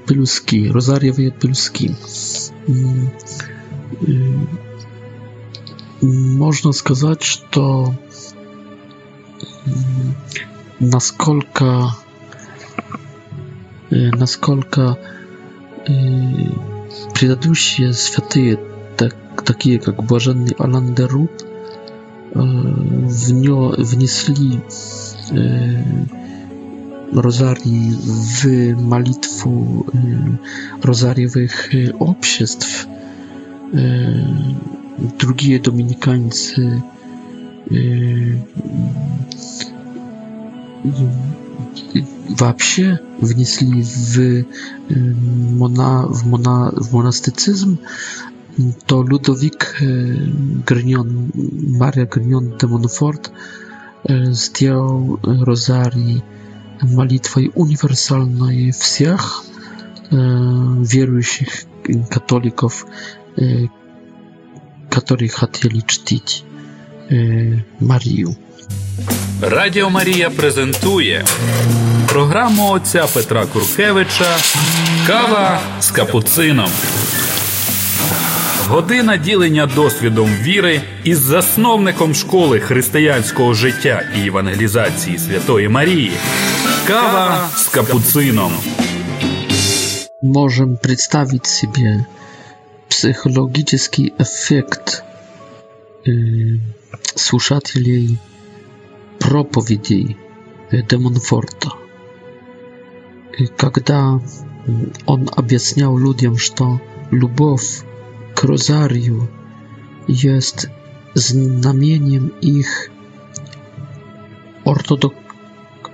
pyluski, 0.06 0.68
rozariowej 0.68 1.32
pyluski. 1.32 1.94
Mm, 2.68 3.08
y, 4.08 4.12
y, 6.06 6.36
można 6.38 6.72
сказать, 6.72 7.22
что 7.24 7.94
насколько 10.80 11.92
насколько 14.12 14.96
предыдущие 17.14 17.92
святые 17.94 18.58
takie 19.42 19.74
jak 19.74 20.02
блаженный 20.02 20.52
Аландеру, 20.58 21.28
внесли 22.34 24.60
rozarii 27.12 27.90
w 28.36 28.46
malitwu 28.82 29.84
e, 29.94 29.98
rozariowych 30.82 31.70
obsiestw. 31.98 32.86
E, 33.74 34.14
Drugie 35.18 35.60
dominikańcy 35.60 36.80
e, 37.72 37.74
w 42.36 42.42
Apsie 42.42 42.98
wnieśli 43.22 43.72
w, 43.84 44.18
mona, 45.56 46.08
w, 46.10 46.26
mona, 46.26 46.72
w 46.80 46.92
monastycyzm 46.92 47.76
to 48.86 48.96
Ludowik 49.02 49.64
e, 49.64 49.84
Grignon, 50.66 51.28
Maria 51.78 52.04
Grignon 52.06 52.52
de 52.60 52.66
Montfort 52.66 53.30
e, 54.08 54.20
zdjął 54.30 55.18
rozarii 55.40 56.22
malitwy 56.90 57.48
uniwersalnej 57.54 58.72
wsiach 58.72 59.40
e, 60.12 60.16
wierujących 60.82 61.64
katolików, 62.10 62.86
którzy 64.90 65.28
chcieli 65.28 65.82
czcić 65.82 66.44
Mariu. 67.80 68.34
Radio 69.40 69.90
Maria 69.90 70.30
prezentuje 70.30 71.24
programu 72.08 72.72
ojca 72.72 73.06
Petra 73.14 73.46
Kurkiewicza 73.46 74.36
Kawa 75.06 75.60
z 75.80 75.92
kapucyną. 75.92 76.64
Година 78.68 79.16
ділення 79.16 79.66
досвідом 79.66 80.28
віри 80.42 80.80
із 81.04 81.18
засновником 81.18 82.14
школи 82.14 82.60
християнського 82.60 83.54
життя 83.54 84.02
і 84.18 84.26
евангелізації 84.26 85.18
Святої 85.18 85.68
Марії. 85.68 86.12
Кава 86.86 87.48
с 87.54 87.68
капуцином. 87.68 88.52
Можем 90.22 90.76
представить 90.76 91.46
себе 91.46 92.04
психологический 92.88 94.12
эффект 94.18 95.02
э, 96.06 96.60
слушателей 97.16 98.18
проповедей 99.18 100.16
э, 100.72 100.82
Демонфорта. 100.86 101.68
И 103.40 103.46
когда 103.46 104.20
он 105.06 105.28
объяснял 105.36 105.98
людям, 105.98 106.38
что 106.38 106.80
любовь 107.12 107.82
krozariu 108.34 109.26
jest 110.08 110.70
znamieniem 111.14 112.30
ich 112.40 112.90
ortodok 114.64 115.14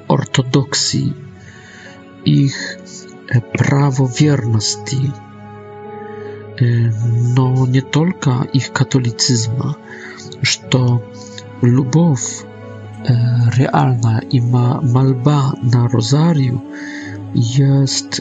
ortodoksji, 0.09 1.12
ich 2.24 2.78
e, 3.28 3.41
prawowierności. 3.41 5.11
E, 6.61 6.64
no 7.36 7.66
nie 7.68 7.82
tylko 7.82 8.45
ich 8.53 8.72
katolicyzma, 8.72 9.74
że 10.43 10.59
lubów 11.62 12.47
e, 13.05 13.41
realna 13.59 14.20
i 14.30 14.43
ma 14.43 14.80
malba 14.82 15.53
na 15.62 15.88
rozariu 15.88 16.61
jest 17.34 18.20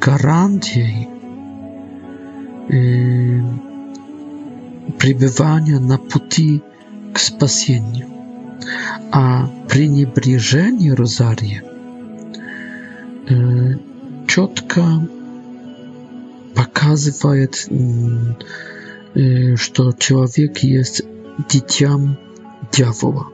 garantią 0.00 1.11
пребывания 4.98 5.78
на 5.78 5.98
пути 5.98 6.62
к 7.12 7.18
спасению. 7.18 8.08
А 9.12 9.46
пренебрежение 9.68 10.94
розария 10.94 11.62
четко 14.26 14.86
показывает, 16.54 17.56
что 19.56 19.92
человек 19.92 20.58
есть 20.60 21.02
дитям 21.50 22.16
дьявола. 22.72 23.26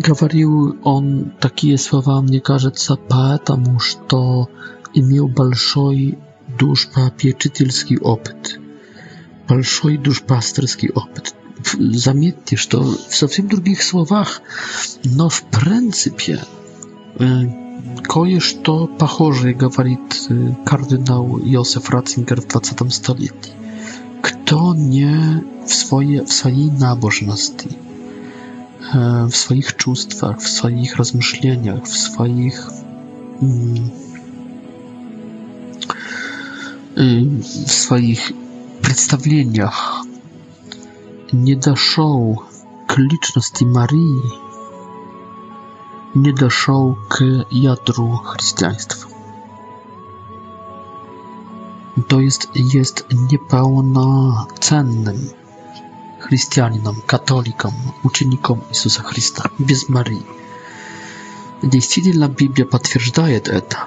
Говорил 0.00 0.76
он 0.82 1.30
такие 1.38 1.78
слова, 1.78 2.20
мне 2.22 2.40
кажется, 2.40 2.96
потому 2.96 3.78
что 3.78 4.48
имел 4.94 5.28
большой 5.28 6.18
душпопечительский 6.58 7.98
опыт. 7.98 8.60
Большой 9.48 9.96
душпастерский 9.96 10.90
опыт. 10.90 11.34
Заметьте, 11.78 12.56
что 12.56 12.82
в 12.82 13.14
совсем 13.14 13.48
других 13.48 13.82
словах, 13.82 14.42
но 15.04 15.28
в 15.28 15.42
принципе 15.44 16.40
кое-что 18.04 18.86
похожее 18.86 19.54
говорит 19.54 20.00
кардинал 20.64 21.38
Йосеф 21.38 21.88
Ратzinger 21.90 22.40
в 22.40 22.48
20 22.48 22.92
столетии. 22.92 23.52
Кто 24.22 24.74
не 24.74 25.42
в 25.66 25.72
своей, 25.72 26.20
в 26.20 26.32
своей 26.32 26.70
набожности, 26.70 27.68
w 29.28 29.36
swoich 29.36 29.76
czustwach, 29.76 30.40
w 30.40 30.48
swoich 30.48 30.96
rozmyśleniach, 30.96 31.82
w 31.84 31.98
swoich 31.98 32.70
Y, 36.98 37.30
w 37.42 37.72
swoich 37.72 38.32
przedstawieniach 38.82 40.00
nie 41.32 41.56
doszedł 41.56 42.36
k 42.88 42.94
liczności 42.98 43.66
Marii, 43.66 44.14
nie 46.16 46.32
doszedł 46.32 46.94
k 47.08 47.24
jadru 47.52 48.16
chrześcijaństwa. 48.24 49.06
To 52.08 52.20
jest, 52.20 52.48
jest 52.74 53.06
cennym 54.60 55.30
chrześcijaninom, 56.18 56.96
katolikom, 57.06 57.72
uczennikom 58.04 58.60
Jezusa 58.68 59.02
Chrystusa 59.02 59.48
bez 59.58 59.88
Marii. 59.88 60.26
Действительно, 61.62 62.26
Библия 62.28 62.66
подтверждает 62.66 63.46
это. 63.48 63.86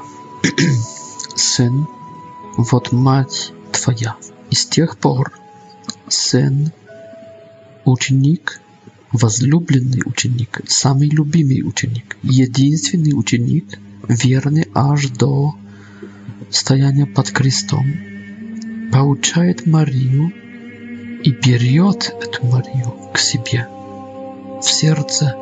Syn 1.35 1.85
вот 2.57 2.91
мать 2.91 3.53
твоя. 3.71 4.15
И 4.49 4.55
с 4.55 4.65
тех 4.65 4.97
пор 4.97 5.33
сын, 6.07 6.71
ученик, 7.83 8.61
возлюбленный 9.11 10.01
ученик, 10.05 10.61
самый 10.67 11.09
любимый 11.09 11.61
ученик, 11.67 12.17
единственный 12.23 13.13
ученик, 13.17 13.79
верный 14.07 14.67
аж 14.73 15.07
до 15.09 15.55
стояния 16.49 17.05
под 17.05 17.31
крестом, 17.31 17.85
получает 18.91 19.65
Марию 19.65 20.31
и 21.23 21.31
берет 21.31 22.15
эту 22.21 22.45
Марию 22.45 22.93
к 23.13 23.17
себе, 23.17 23.67
в 24.61 24.65
сердце, 24.65 25.35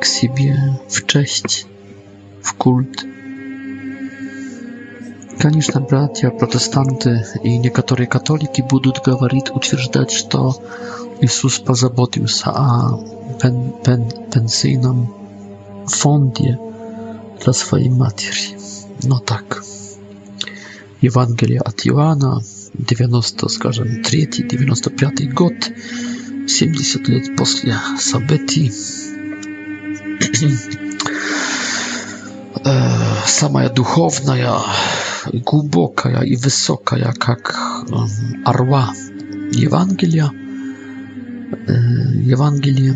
к 0.00 0.04
себе, 0.04 0.58
в 0.88 1.06
честь, 1.06 1.66
в 2.42 2.54
культ. 2.54 3.06
Конечно, 5.38 5.80
братья, 5.82 6.30
протестанты 6.30 7.26
и 7.42 7.58
некоторые 7.58 8.06
католики 8.06 8.62
будут 8.62 9.00
говорить, 9.04 9.50
утверждать, 9.50 10.10
что 10.10 10.56
Иисус 11.20 11.58
позаботился 11.58 12.50
о 12.50 12.98
пен, 13.40 13.72
пен, 13.84 14.10
пенсийном 14.32 15.12
фонде 15.86 16.58
dla 17.44 17.52
swojej 17.52 17.90
materii. 17.90 18.56
No 19.08 19.18
tak. 19.18 19.62
Ewangelia 21.02 21.60
od 21.64 21.86
Iwana, 21.86 22.40
90, 22.74 23.48
скажем, 23.48 24.02
3, 24.02 24.28
95 24.50 25.34
год, 25.34 25.52
70 26.48 27.08
лет 27.08 27.36
после 27.36 27.76
событий. 28.00 28.72
Самая 33.26 33.68
духовная 33.68 34.56
głęboka 35.34 36.24
i 36.24 36.36
wysoka, 36.36 36.98
jak, 36.98 37.28
jak 37.28 37.58
um, 37.92 38.06
arła 38.44 38.92
Ewangelia. 39.66 40.30
Y, 41.70 42.32
Ewangelia. 42.32 42.94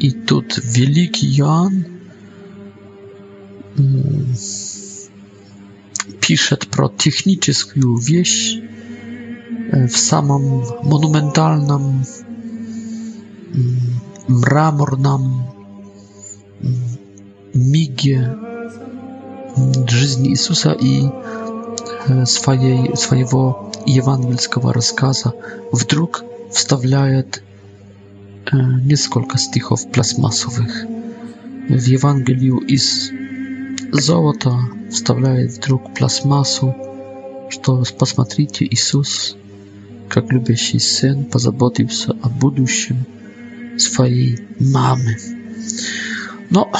I 0.00 0.12
tu 0.12 0.42
wielki 0.64 1.36
Jan 1.36 1.82
mm, 3.78 4.34
pisze 6.20 6.56
pro 6.56 6.88
techniczną 6.88 7.96
wieś 7.96 8.58
e, 9.72 9.88
w 9.88 9.96
samym 9.98 10.42
monumentalnym 10.84 11.70
mm, 13.54 14.00
mramornym 14.28 15.08
mm, 15.08 15.34
migie 17.54 18.34
жизни 19.88 20.30
Иисуса 20.30 20.72
и 20.72 21.08
своей, 22.26 22.96
своего 22.96 23.72
евангельского 23.86 24.72
рассказа 24.72 25.34
вдруг 25.70 26.24
вставляет 26.50 27.42
несколько 28.52 29.38
стихов 29.38 29.90
пластмассовых. 29.92 30.84
В 31.68 31.84
Евангелию 31.86 32.58
из 32.58 33.10
золота 33.92 34.52
вставляет 34.90 35.56
вдруг 35.58 35.94
пластмассу, 35.94 36.74
что 37.50 37.84
посмотрите, 37.98 38.66
Иисус, 38.66 39.36
как 40.08 40.32
любящий 40.32 40.78
сын, 40.80 41.24
позаботился 41.24 42.16
о 42.22 42.28
будущем 42.28 43.06
своей 43.78 44.40
мамы. 44.58 45.16
Но 46.50 46.70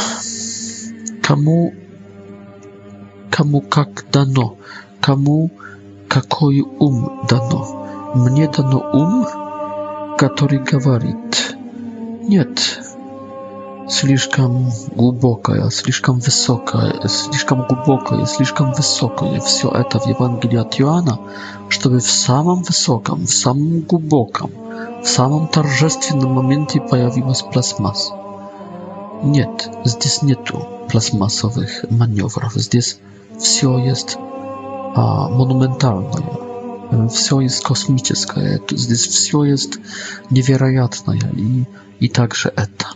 кому 1.23 1.75
кому 3.33 3.63
как 3.63 4.05
дано, 4.13 4.57
кому 5.01 5.51
какой 6.09 6.61
ум 6.61 7.25
дано. 7.29 8.13
Мне 8.15 8.47
дано 8.47 8.81
ум, 8.93 9.27
который 10.19 10.59
говорит. 10.59 11.57
Нет, 12.29 12.59
слишком 13.89 14.71
глубокое, 14.95 15.71
слишком 15.71 16.19
высокое, 16.21 16.95
слишком 17.09 17.63
глубокое, 17.67 18.27
слишком 18.27 18.75
высокое. 18.75 19.41
Все 19.41 19.71
это 19.71 19.99
в 19.99 20.07
Евангелии 20.07 20.59
от 20.59 20.79
Иоанна, 20.79 21.19
чтобы 21.71 22.01
в 22.01 22.11
самом 22.11 22.63
высоком, 22.63 23.23
в 23.27 23.31
самом 23.33 23.81
глубоком, 23.81 24.51
в 25.03 25.09
самом 25.09 25.49
торжественном 25.49 26.33
моменте 26.35 26.83
появилась 26.83 27.41
пластмасса. 27.41 28.13
Нет, 29.25 29.71
здесь 29.85 30.21
нету 30.21 30.69
пластмассовых 30.91 31.87
маневров, 31.91 32.53
здесь 32.57 32.99
все 33.43 33.77
есть 33.79 34.17
а, 34.95 35.29
монументальное, 35.29 37.09
все 37.09 37.41
есть 37.41 37.63
космическое, 37.63 38.61
здесь 38.71 39.07
все 39.07 39.45
есть 39.45 39.79
невероятное 40.31 41.19
и, 41.37 41.65
и 42.01 42.09
также 42.09 42.49
это. 42.51 42.87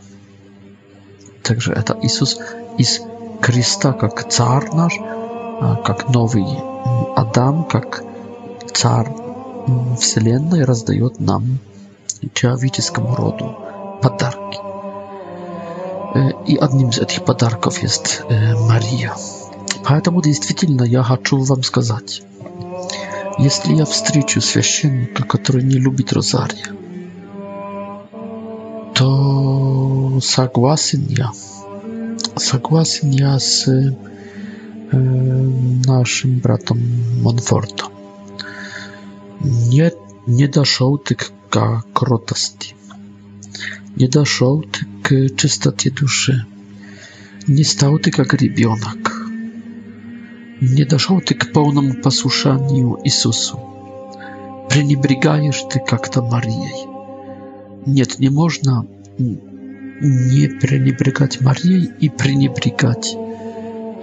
Также 1.43 1.73
это 1.73 1.97
Иисус 2.03 2.39
из 2.79 3.01
Христа 3.41 3.93
как 3.93 4.31
царь 4.31 4.69
наш, 4.73 4.95
как 5.85 6.09
новый 6.09 6.47
Адам, 7.17 7.65
как 7.65 8.03
царь 8.73 9.09
Вселенной 10.01 10.65
раздает 10.65 11.19
нам, 11.21 11.59
человеческому 12.35 13.15
роду, 13.15 13.57
подарки. 14.03 14.59
И 16.47 16.57
одним 16.57 16.91
из 16.91 16.99
этих 16.99 17.25
подарков 17.25 17.83
есть 17.83 18.23
Мария. 18.31 19.13
Поэтому 19.89 20.21
действительно 20.21 20.83
я 20.83 21.05
хочу 21.05 21.39
вам 21.39 21.63
сказать, 21.63 22.23
если 23.39 23.73
я 23.75 23.85
встречу 23.85 24.41
священника, 24.41 25.23
который 25.23 25.63
не 25.63 25.77
любит 25.77 26.13
розария, 26.13 26.67
то 28.97 30.19
согласен 30.21 31.07
я. 31.09 31.31
Согласен 32.35 33.11
я 33.13 33.39
с 33.39 33.69
э, 33.69 33.93
нашим 34.97 36.41
братом 36.41 36.81
Монфортом. 37.23 37.93
Нет, 39.41 39.95
не 40.27 40.49
дошел 40.49 40.99
ты 40.99 41.15
к 41.49 41.85
кротости. 41.93 42.75
Не 43.95 44.09
дошел 44.09 44.63
ты 44.65 44.85
к 45.05 45.37
чистоте 45.37 45.91
души. 45.93 46.45
Не 47.47 47.63
стал 47.63 48.01
ты 48.01 48.11
как 48.11 48.35
ребенок 48.35 49.13
не 50.61 50.85
дошел 50.85 51.21
ты 51.21 51.35
к 51.35 51.53
полному 51.53 51.95
послушанию 51.95 52.99
Иисусу. 53.05 53.61
Пренебрегаешь 54.69 55.63
ты 55.71 55.81
как-то 55.81 56.23
Марией. 56.23 56.87
Нет, 57.87 58.19
не 58.19 58.31
можно 58.31 58.87
не 59.19 60.49
пренебрегать 60.61 61.41
Марией 61.41 61.91
и 62.01 62.09
пренебрегать 62.09 63.17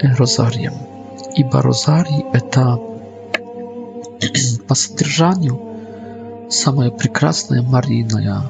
Розарием. 0.01 0.73
Ибо 1.35 1.61
Розарий– 1.61 2.23
это 2.33 2.79
по 4.67 4.75
содержанию 4.75 5.59
самая 6.49 6.91
прекрасная 6.91 7.61
Марийная 7.61 8.43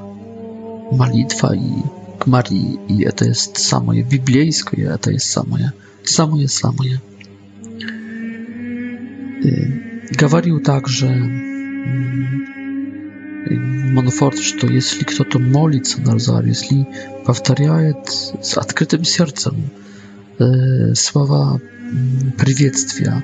молитва 0.92 1.56
и 1.56 1.82
к 2.20 2.28
Марии. 2.28 2.80
И 2.88 3.04
это 3.04 3.26
есть 3.26 3.58
самое 3.58 4.04
библейское, 4.04 4.94
это 4.94 5.12
есть 5.12 5.32
самое, 5.32 5.74
самое-самое. 6.04 7.02
Говорил 10.12 10.62
также 10.62 11.08
Монфорт, 13.84 14.40
что 14.40 14.68
если 14.68 15.04
кто-то 15.04 15.38
молится 15.38 16.00
на 16.02 16.14
розарь, 16.14 16.48
если 16.48 16.88
повторяет 17.26 18.08
с 18.10 18.58
открытым 18.58 19.04
сердцем 19.04 19.70
э, 20.40 20.94
слова 20.96 21.60
приветствия 22.38 23.24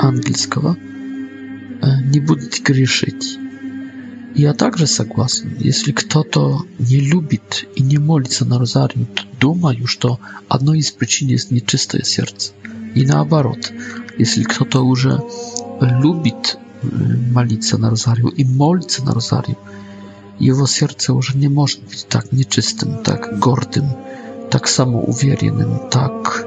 ангельского, 0.00 0.76
э, 0.76 2.02
не 2.06 2.18
будет 2.20 2.60
грешить. 2.62 3.38
Я 4.34 4.54
также 4.54 4.88
согласен, 4.88 5.54
если 5.58 5.92
кто-то 5.92 6.62
не 6.78 6.98
любит 7.00 7.68
и 7.76 7.82
не 7.82 7.98
молится 7.98 8.44
на 8.44 8.58
розарию, 8.58 9.06
то 9.14 9.22
думаю, 9.40 9.86
что 9.86 10.18
одной 10.48 10.80
из 10.80 10.90
причин 10.90 11.28
есть 11.28 11.52
нечистое 11.52 12.02
сердце 12.02 12.52
i 12.94 13.06
наоборот. 13.06 13.72
Jeśli 14.18 14.44
kto 14.44 14.64
to 14.64 14.82
już 14.82 15.06
lubić 16.02 16.34
y, 16.34 16.56
malić 17.32 17.72
na 17.78 17.90
rozariu 17.90 18.28
i 18.28 18.44
molić 18.44 19.02
na 19.02 19.12
rozariu, 19.14 19.54
jego 20.40 20.66
serce 20.66 21.12
już 21.12 21.34
nie 21.34 21.50
może 21.50 21.78
być 21.90 22.04
tak 22.04 22.32
nieczystym, 22.32 22.94
tak 23.04 23.38
gordym, 23.38 23.84
tak 24.50 24.70
samo 24.70 24.98
uwiernym, 24.98 25.70
tak 25.90 26.44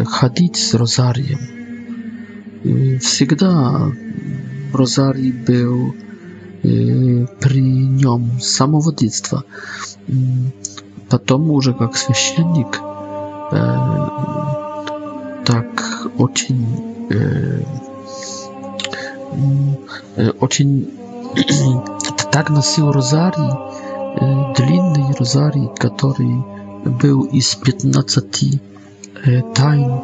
chodzić 0.07 0.57
e, 0.57 0.61
z 0.67 0.73
rozariem. 0.73 1.39
E, 2.65 2.69
Wsigda 2.99 3.79
rozarii 4.73 5.33
był 5.33 5.93
e, 5.93 5.93
przy 7.39 7.61
nią 7.89 8.27
samego 8.39 8.91
dziecka. 8.97 9.41
Mm, 10.09 10.49
jak 11.79 11.97
święcennik 11.97 12.79
tak 15.45 15.83
ocień 16.17 16.65
mm, 17.09 17.63
ocień 20.39 20.85
tak 22.31 22.49
nosił 22.49 22.91
rozarii 22.91 23.49
длинный 24.57 25.13
розарий, 25.19 25.69
который 25.77 26.43
был 26.85 27.23
из 27.23 27.55
15 27.55 28.59
тайн, 29.55 30.01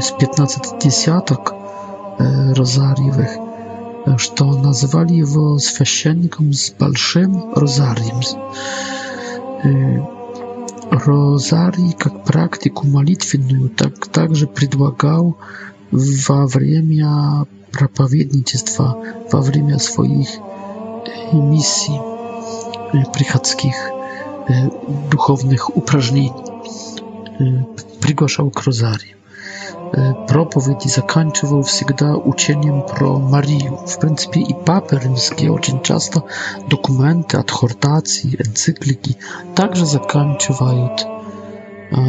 с 0.00 0.10
15 0.10 0.78
десяток 0.82 1.54
розарьевых, 2.18 3.30
что 4.18 4.44
назвали 4.56 5.14
его 5.14 5.58
священником 5.58 6.52
с 6.52 6.72
большим 6.78 7.52
розарием. 7.54 8.20
Розарий 10.90 11.92
как 11.98 12.24
практику 12.24 12.86
молитвенную 12.86 13.68
так, 13.68 14.06
также 14.08 14.46
предлагал 14.46 15.36
во 15.90 16.46
время 16.46 17.46
проповедничества, 17.72 18.96
во 19.30 19.40
время 19.40 19.78
своих 19.78 20.28
миссий. 21.32 22.00
Y, 23.02 23.04
prychackich 23.12 23.92
y, 24.50 24.70
duchownych 25.10 25.76
uprażnień. 25.76 26.30
Y, 27.40 27.64
Przygłaszał 28.00 28.50
krozarię. 28.50 29.16
Propowiedź 30.28 30.84
zakończywał 30.84 31.62
zawsze 31.62 32.16
uczeniem 32.24 32.82
pro 32.82 33.18
Marii, 33.18 33.68
W 33.88 33.96
principie 33.96 34.40
i 34.40 34.54
papier 34.54 35.02
rzymskie 35.02 35.50
bardzo 35.50 35.78
często 35.78 36.22
dokumenty, 36.70 37.38
adhortacji, 37.38 38.36
encykliki 38.48 39.14
także 39.54 39.86
zakończają 39.86 40.88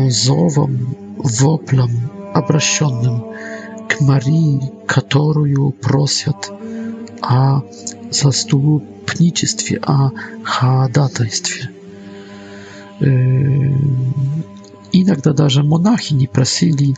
zowem, 0.08 0.86
woplam, 1.40 1.90
obraszonym 2.34 3.20
k 3.88 3.96
Marii, 4.02 4.60
którą 4.88 5.72
prosiat, 5.82 6.52
a 7.22 7.62
zastupnictwie, 8.12 9.80
a 9.86 9.94
ha 9.94 10.10
hadatajstwie. 10.44 11.68
Yy, 13.02 13.72
I 14.94 15.06
даже 15.36 15.64
monachi 15.64 16.16
nie 16.16 16.28
prosili 16.28 16.94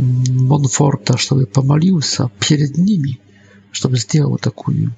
mm, 0.00 0.46
Monforta, 0.46 1.14
żeby 1.16 1.46
pomalił 1.46 2.02
się 2.02 2.28
przed 2.40 2.78
nimi, 2.78 3.18
żeby 3.72 3.96
zrobił 3.98 4.38
taki, 4.38 4.62
hmm, 4.66 4.92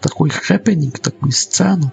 taki 0.00 0.30
happening, 0.46 0.98
taką 0.98 1.30
scenę, 1.32 1.88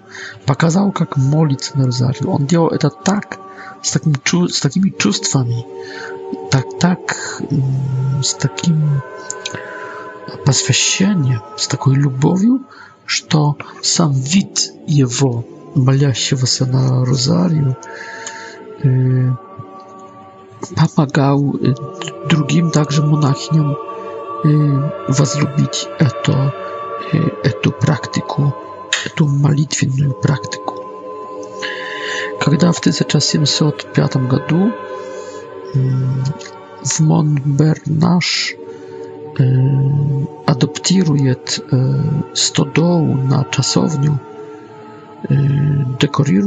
pokazał, 0.46 0.92
jak 1.00 1.16
modlić 1.16 1.74
na 1.74 1.86
rozarciu. 1.86 2.32
On 2.32 2.46
działał 2.46 2.78
to 2.78 2.90
tak, 2.90 3.38
z, 3.82 3.90
takimi 3.90 4.16
czu 4.24 4.48
z 4.48 4.60
takimi 4.60 4.92
czuciami, 4.92 5.64
tak, 6.50 6.64
tak, 6.80 7.16
mm, 7.52 8.24
z 8.24 8.36
takim, 8.36 8.80
посвящение 10.44 11.40
с 11.56 11.66
такой 11.68 11.94
любовью, 11.94 12.62
что 13.04 13.56
сам 13.82 14.12
вид 14.12 14.72
его, 14.86 15.44
молящегося 15.74 16.66
на 16.66 17.04
розарию, 17.04 17.76
помогал 20.76 21.52
другим 22.28 22.70
также 22.70 23.02
монахиням 23.02 23.76
возлюбить 25.08 25.88
это, 25.98 26.54
эту 27.44 27.72
практику, 27.72 28.54
эту 29.04 29.26
молитвенную 29.26 30.14
практику. 30.14 30.76
Когда 32.40 32.72
в 32.72 32.78
1705 32.78 34.16
году 34.26 34.72
в 35.74 37.00
Монбернаш 37.00 38.54
E, 39.40 39.44
adoptuje 40.46 41.32
e, 41.32 41.36
stodołu 42.34 43.16
na 43.16 43.44
czasowniu, 43.44 44.16
e, 44.20 45.34
dekoruje, 46.00 46.42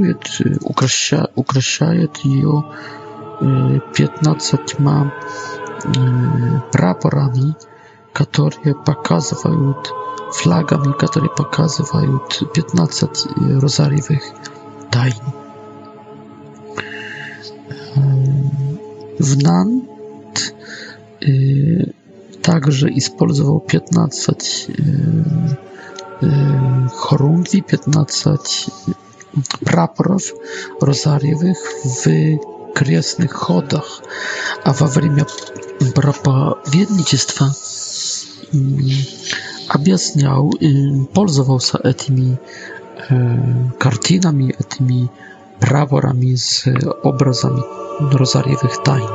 ukrasza, 1.35 1.93
ją 2.25 2.61
15 3.95 4.57
ma 4.79 5.11
praporami, 6.71 7.53
które 8.13 8.73
pokazywają 8.85 9.73
flagami, 10.33 10.93
które 10.99 11.27
pokazywają 11.37 12.19
15 12.53 13.07
rozariwych 13.61 14.31
tajn. 14.89 15.19
W 19.19 19.43
Nant 19.43 19.83
Также 22.43 22.89
использовал 22.97 23.59
15 23.61 24.67
chorągwi, 26.95 27.61
15 27.63 28.29
praporów 29.65 30.35
rozariowych 30.81 31.57
w 31.85 32.05
крестных 32.75 33.31
ходах, 33.33 34.01
а 34.63 34.73
во 34.73 34.87
время 34.87 35.25
проповедничества 35.95 37.47
объяснял 39.69 40.49
и 40.49 41.05
пользовался 41.13 41.79
этими 41.83 42.39
картинами, 43.79 44.55
этими 44.59 45.09
праворами 45.59 46.33
с 46.35 46.65
образами 47.03 47.61
розарьевых 47.99 48.83
тайн. 48.83 49.07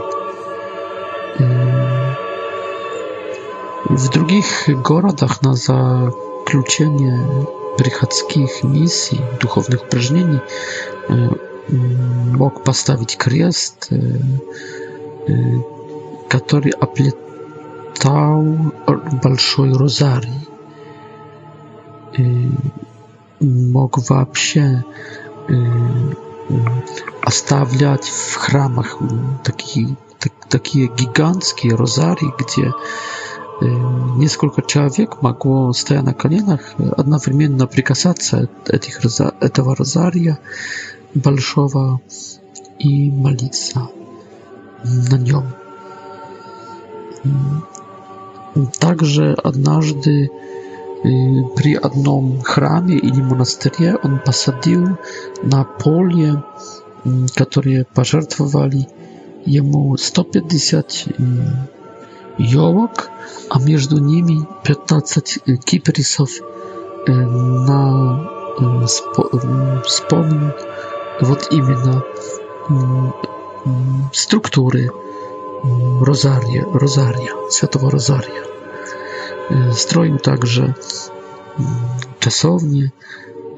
W 3.90 4.08
drugich 4.08 4.68
gorodach 4.82 5.42
na 5.42 5.54
zakluczenie 5.56 7.26
rychackich 7.80 8.64
misji, 8.64 9.20
duchownych 9.40 9.88
prażnień, 9.88 10.38
e, 11.10 11.28
mógł 12.38 12.60
postawić 12.60 13.16
kryjest, 13.16 13.90
e, 13.92 13.96
e, 15.32 15.60
który 16.40 16.70
opletał 16.80 18.44
balszoj 19.22 19.70
rozarii. 19.78 20.40
Mógł 23.72 24.00
w 24.00 24.12
ogóle 24.12 24.26
zostawiać 27.28 28.10
w 28.10 28.36
chramach 28.36 28.96
tak, 29.42 29.56
takie, 29.62 29.80
takie 30.48 30.86
gigantskie 30.86 31.76
rozarii, 31.76 32.30
gdzie 32.38 32.72
Несколько 33.60 34.62
человек 34.62 35.20
могло, 35.20 35.72
стоя 35.72 36.02
на 36.02 36.14
коленах, 36.14 36.60
одновременно 36.96 37.66
прикасаться 37.66 38.36
от 38.42 38.70
этих, 38.70 39.00
этого 39.40 39.74
розария 39.74 40.38
большого 41.14 42.00
и 42.78 43.10
молиться 43.10 43.88
на 45.10 45.18
нем. 45.18 45.52
Также 48.78 49.32
однажды 49.34 50.30
при 51.02 51.74
одном 51.74 52.40
храме 52.42 52.94
или 52.96 53.20
монастыре 53.20 53.96
он 54.02 54.20
посадил 54.24 54.98
на 55.42 55.64
поле, 55.64 56.42
которое 57.34 57.84
пожертвовали 57.92 58.88
ему 59.44 59.96
150 59.96 61.06
елок, 62.38 63.10
а 63.50 63.58
между 63.58 63.98
ними 63.98 64.46
15 64.64 65.64
кипарисов 65.64 66.30
на 67.06 68.28
спомню 69.86 70.54
вот 71.20 71.48
именно 71.50 72.02
структуры 74.12 74.90
розария, 76.02 76.64
розария, 76.72 77.30
святого 77.50 77.90
розария. 77.90 78.44
Строим 79.72 80.18
также 80.18 80.74
часовни, 82.20 82.92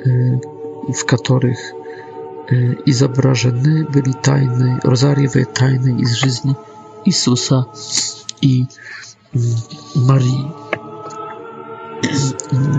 в 0.04 1.04
которых 1.06 1.58
изображены 2.86 3.84
были 3.84 4.12
тайны, 4.12 4.80
розарьевые 4.82 5.44
тайны 5.46 6.00
из 6.00 6.12
жизни 6.14 6.56
Иисуса 7.04 7.66
i 8.42 8.66
Marii. 10.06 10.44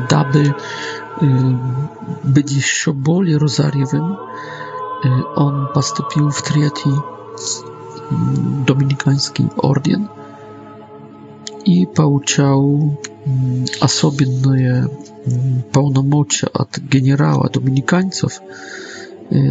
Daby 0.09 0.39
y, 0.41 0.53
być 2.23 2.51
jeszcze 2.51 2.93
bardziej 2.93 3.35
y, 3.35 3.97
on 5.35 5.67
postąpił 5.73 6.31
w 6.31 6.43
trzeci 6.43 6.89
y, 6.89 6.95
dominikański 8.65 9.47
orden 9.57 10.07
i 11.65 11.87
pouczał 11.87 12.95
osobne 13.81 14.87
pełnomocie 15.71 16.53
od 16.53 16.79
generała 16.91 17.49
dominikańców 17.53 18.39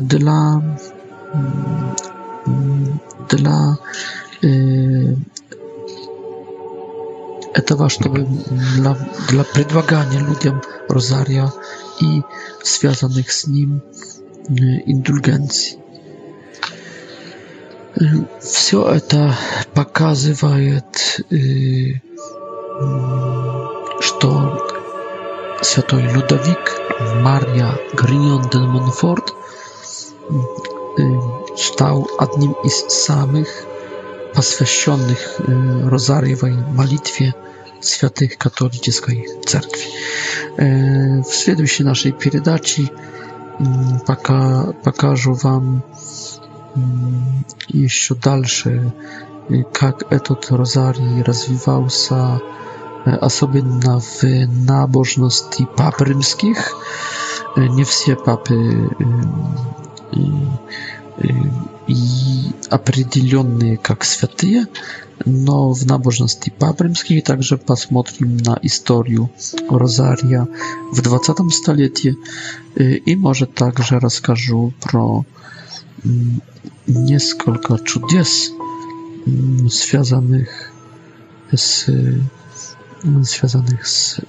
dla 0.03 0.61
dla 3.29 3.77
этого, 7.55 7.89
чтобы 7.89 8.25
для, 8.25 8.97
для 9.29 9.45
предлагания 9.45 10.21
людям 10.21 10.63
розария 10.89 11.53
и 12.01 12.23
связанных 12.63 13.31
с 13.31 13.47
ним 13.47 13.83
индульгенций. 14.49 15.79
Все 18.41 18.87
это 18.89 19.37
показывает, 19.75 21.21
что 24.01 24.69
святой 25.61 26.03
Людовик 26.13 26.81
Мария 27.17 27.73
Гриньон 27.95 28.49
де 28.51 28.59
Монфорт 28.59 29.35
стал 31.59 32.09
одним 32.19 32.53
из 32.65 32.75
самых 32.89 33.49
посвященных 34.41 35.36
розарьевой 35.38 36.53
молитве 36.53 37.34
святых 37.82 38.38
католической 38.38 39.28
церкви. 39.45 39.82
В 41.20 41.30
следующей 41.30 41.84
нашей 41.84 42.12
передаче 42.12 42.88
пока 44.07 44.72
покажу 44.82 45.34
вам 45.34 45.84
еще 47.68 48.14
дальше, 48.14 48.95
как 49.74 50.11
этот 50.11 50.51
розарий 50.51 51.20
развивался 51.22 52.41
особенно 53.05 54.01
в 54.01 54.22
набожности 54.24 55.68
пап 55.76 56.01
римских. 56.01 56.74
Не 57.59 57.84
все 57.84 58.16
папы 58.16 58.88
и 61.91 62.55
определенные 62.70 63.76
как 63.76 64.05
святые, 64.05 64.66
но 65.24 65.72
в 65.72 65.84
набожности 65.86 66.51
папримской 66.51 67.20
также 67.20 67.59
посмотрим 67.59 68.36
на 68.38 68.57
историю 68.62 69.30
Розария 69.68 70.47
в 70.93 71.03
20 71.03 71.53
столетии 71.53 72.16
и, 72.76 73.16
может, 73.16 73.55
также 73.55 73.99
расскажу 73.99 74.72
про 74.80 75.24
несколько 76.86 77.78
чудес, 77.84 78.53
связанных 79.70 80.72
с, 81.53 81.86
связанных 83.24 83.86
с 83.86 84.20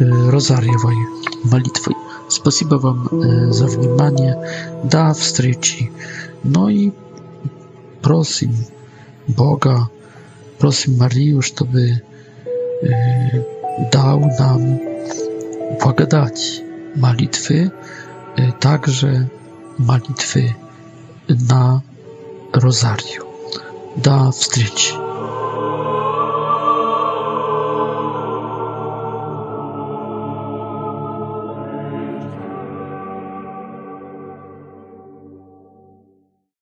Розарьевой 0.00 0.96
молитвой. 1.44 1.94
Спасибо 2.28 2.76
вам 2.76 3.52
за 3.52 3.66
внимание. 3.68 4.36
До 4.84 5.14
встречи. 5.14 5.90
No 6.44 6.68
i 6.70 6.90
prosim 8.02 8.50
Boga, 9.36 9.86
prosim 10.58 10.96
Mariusz, 10.96 11.50
to 11.52 11.64
by 11.64 11.82
e, 12.84 13.44
dał 13.92 14.20
nam 14.38 14.78
błagadać 15.82 16.60
malitwy, 16.96 17.70
e, 18.36 18.52
także 18.52 19.26
malitwy 19.78 20.52
na 21.48 21.80
rozariu. 22.52 23.24
Da 23.96 24.30
wstrzeć. 24.30 24.94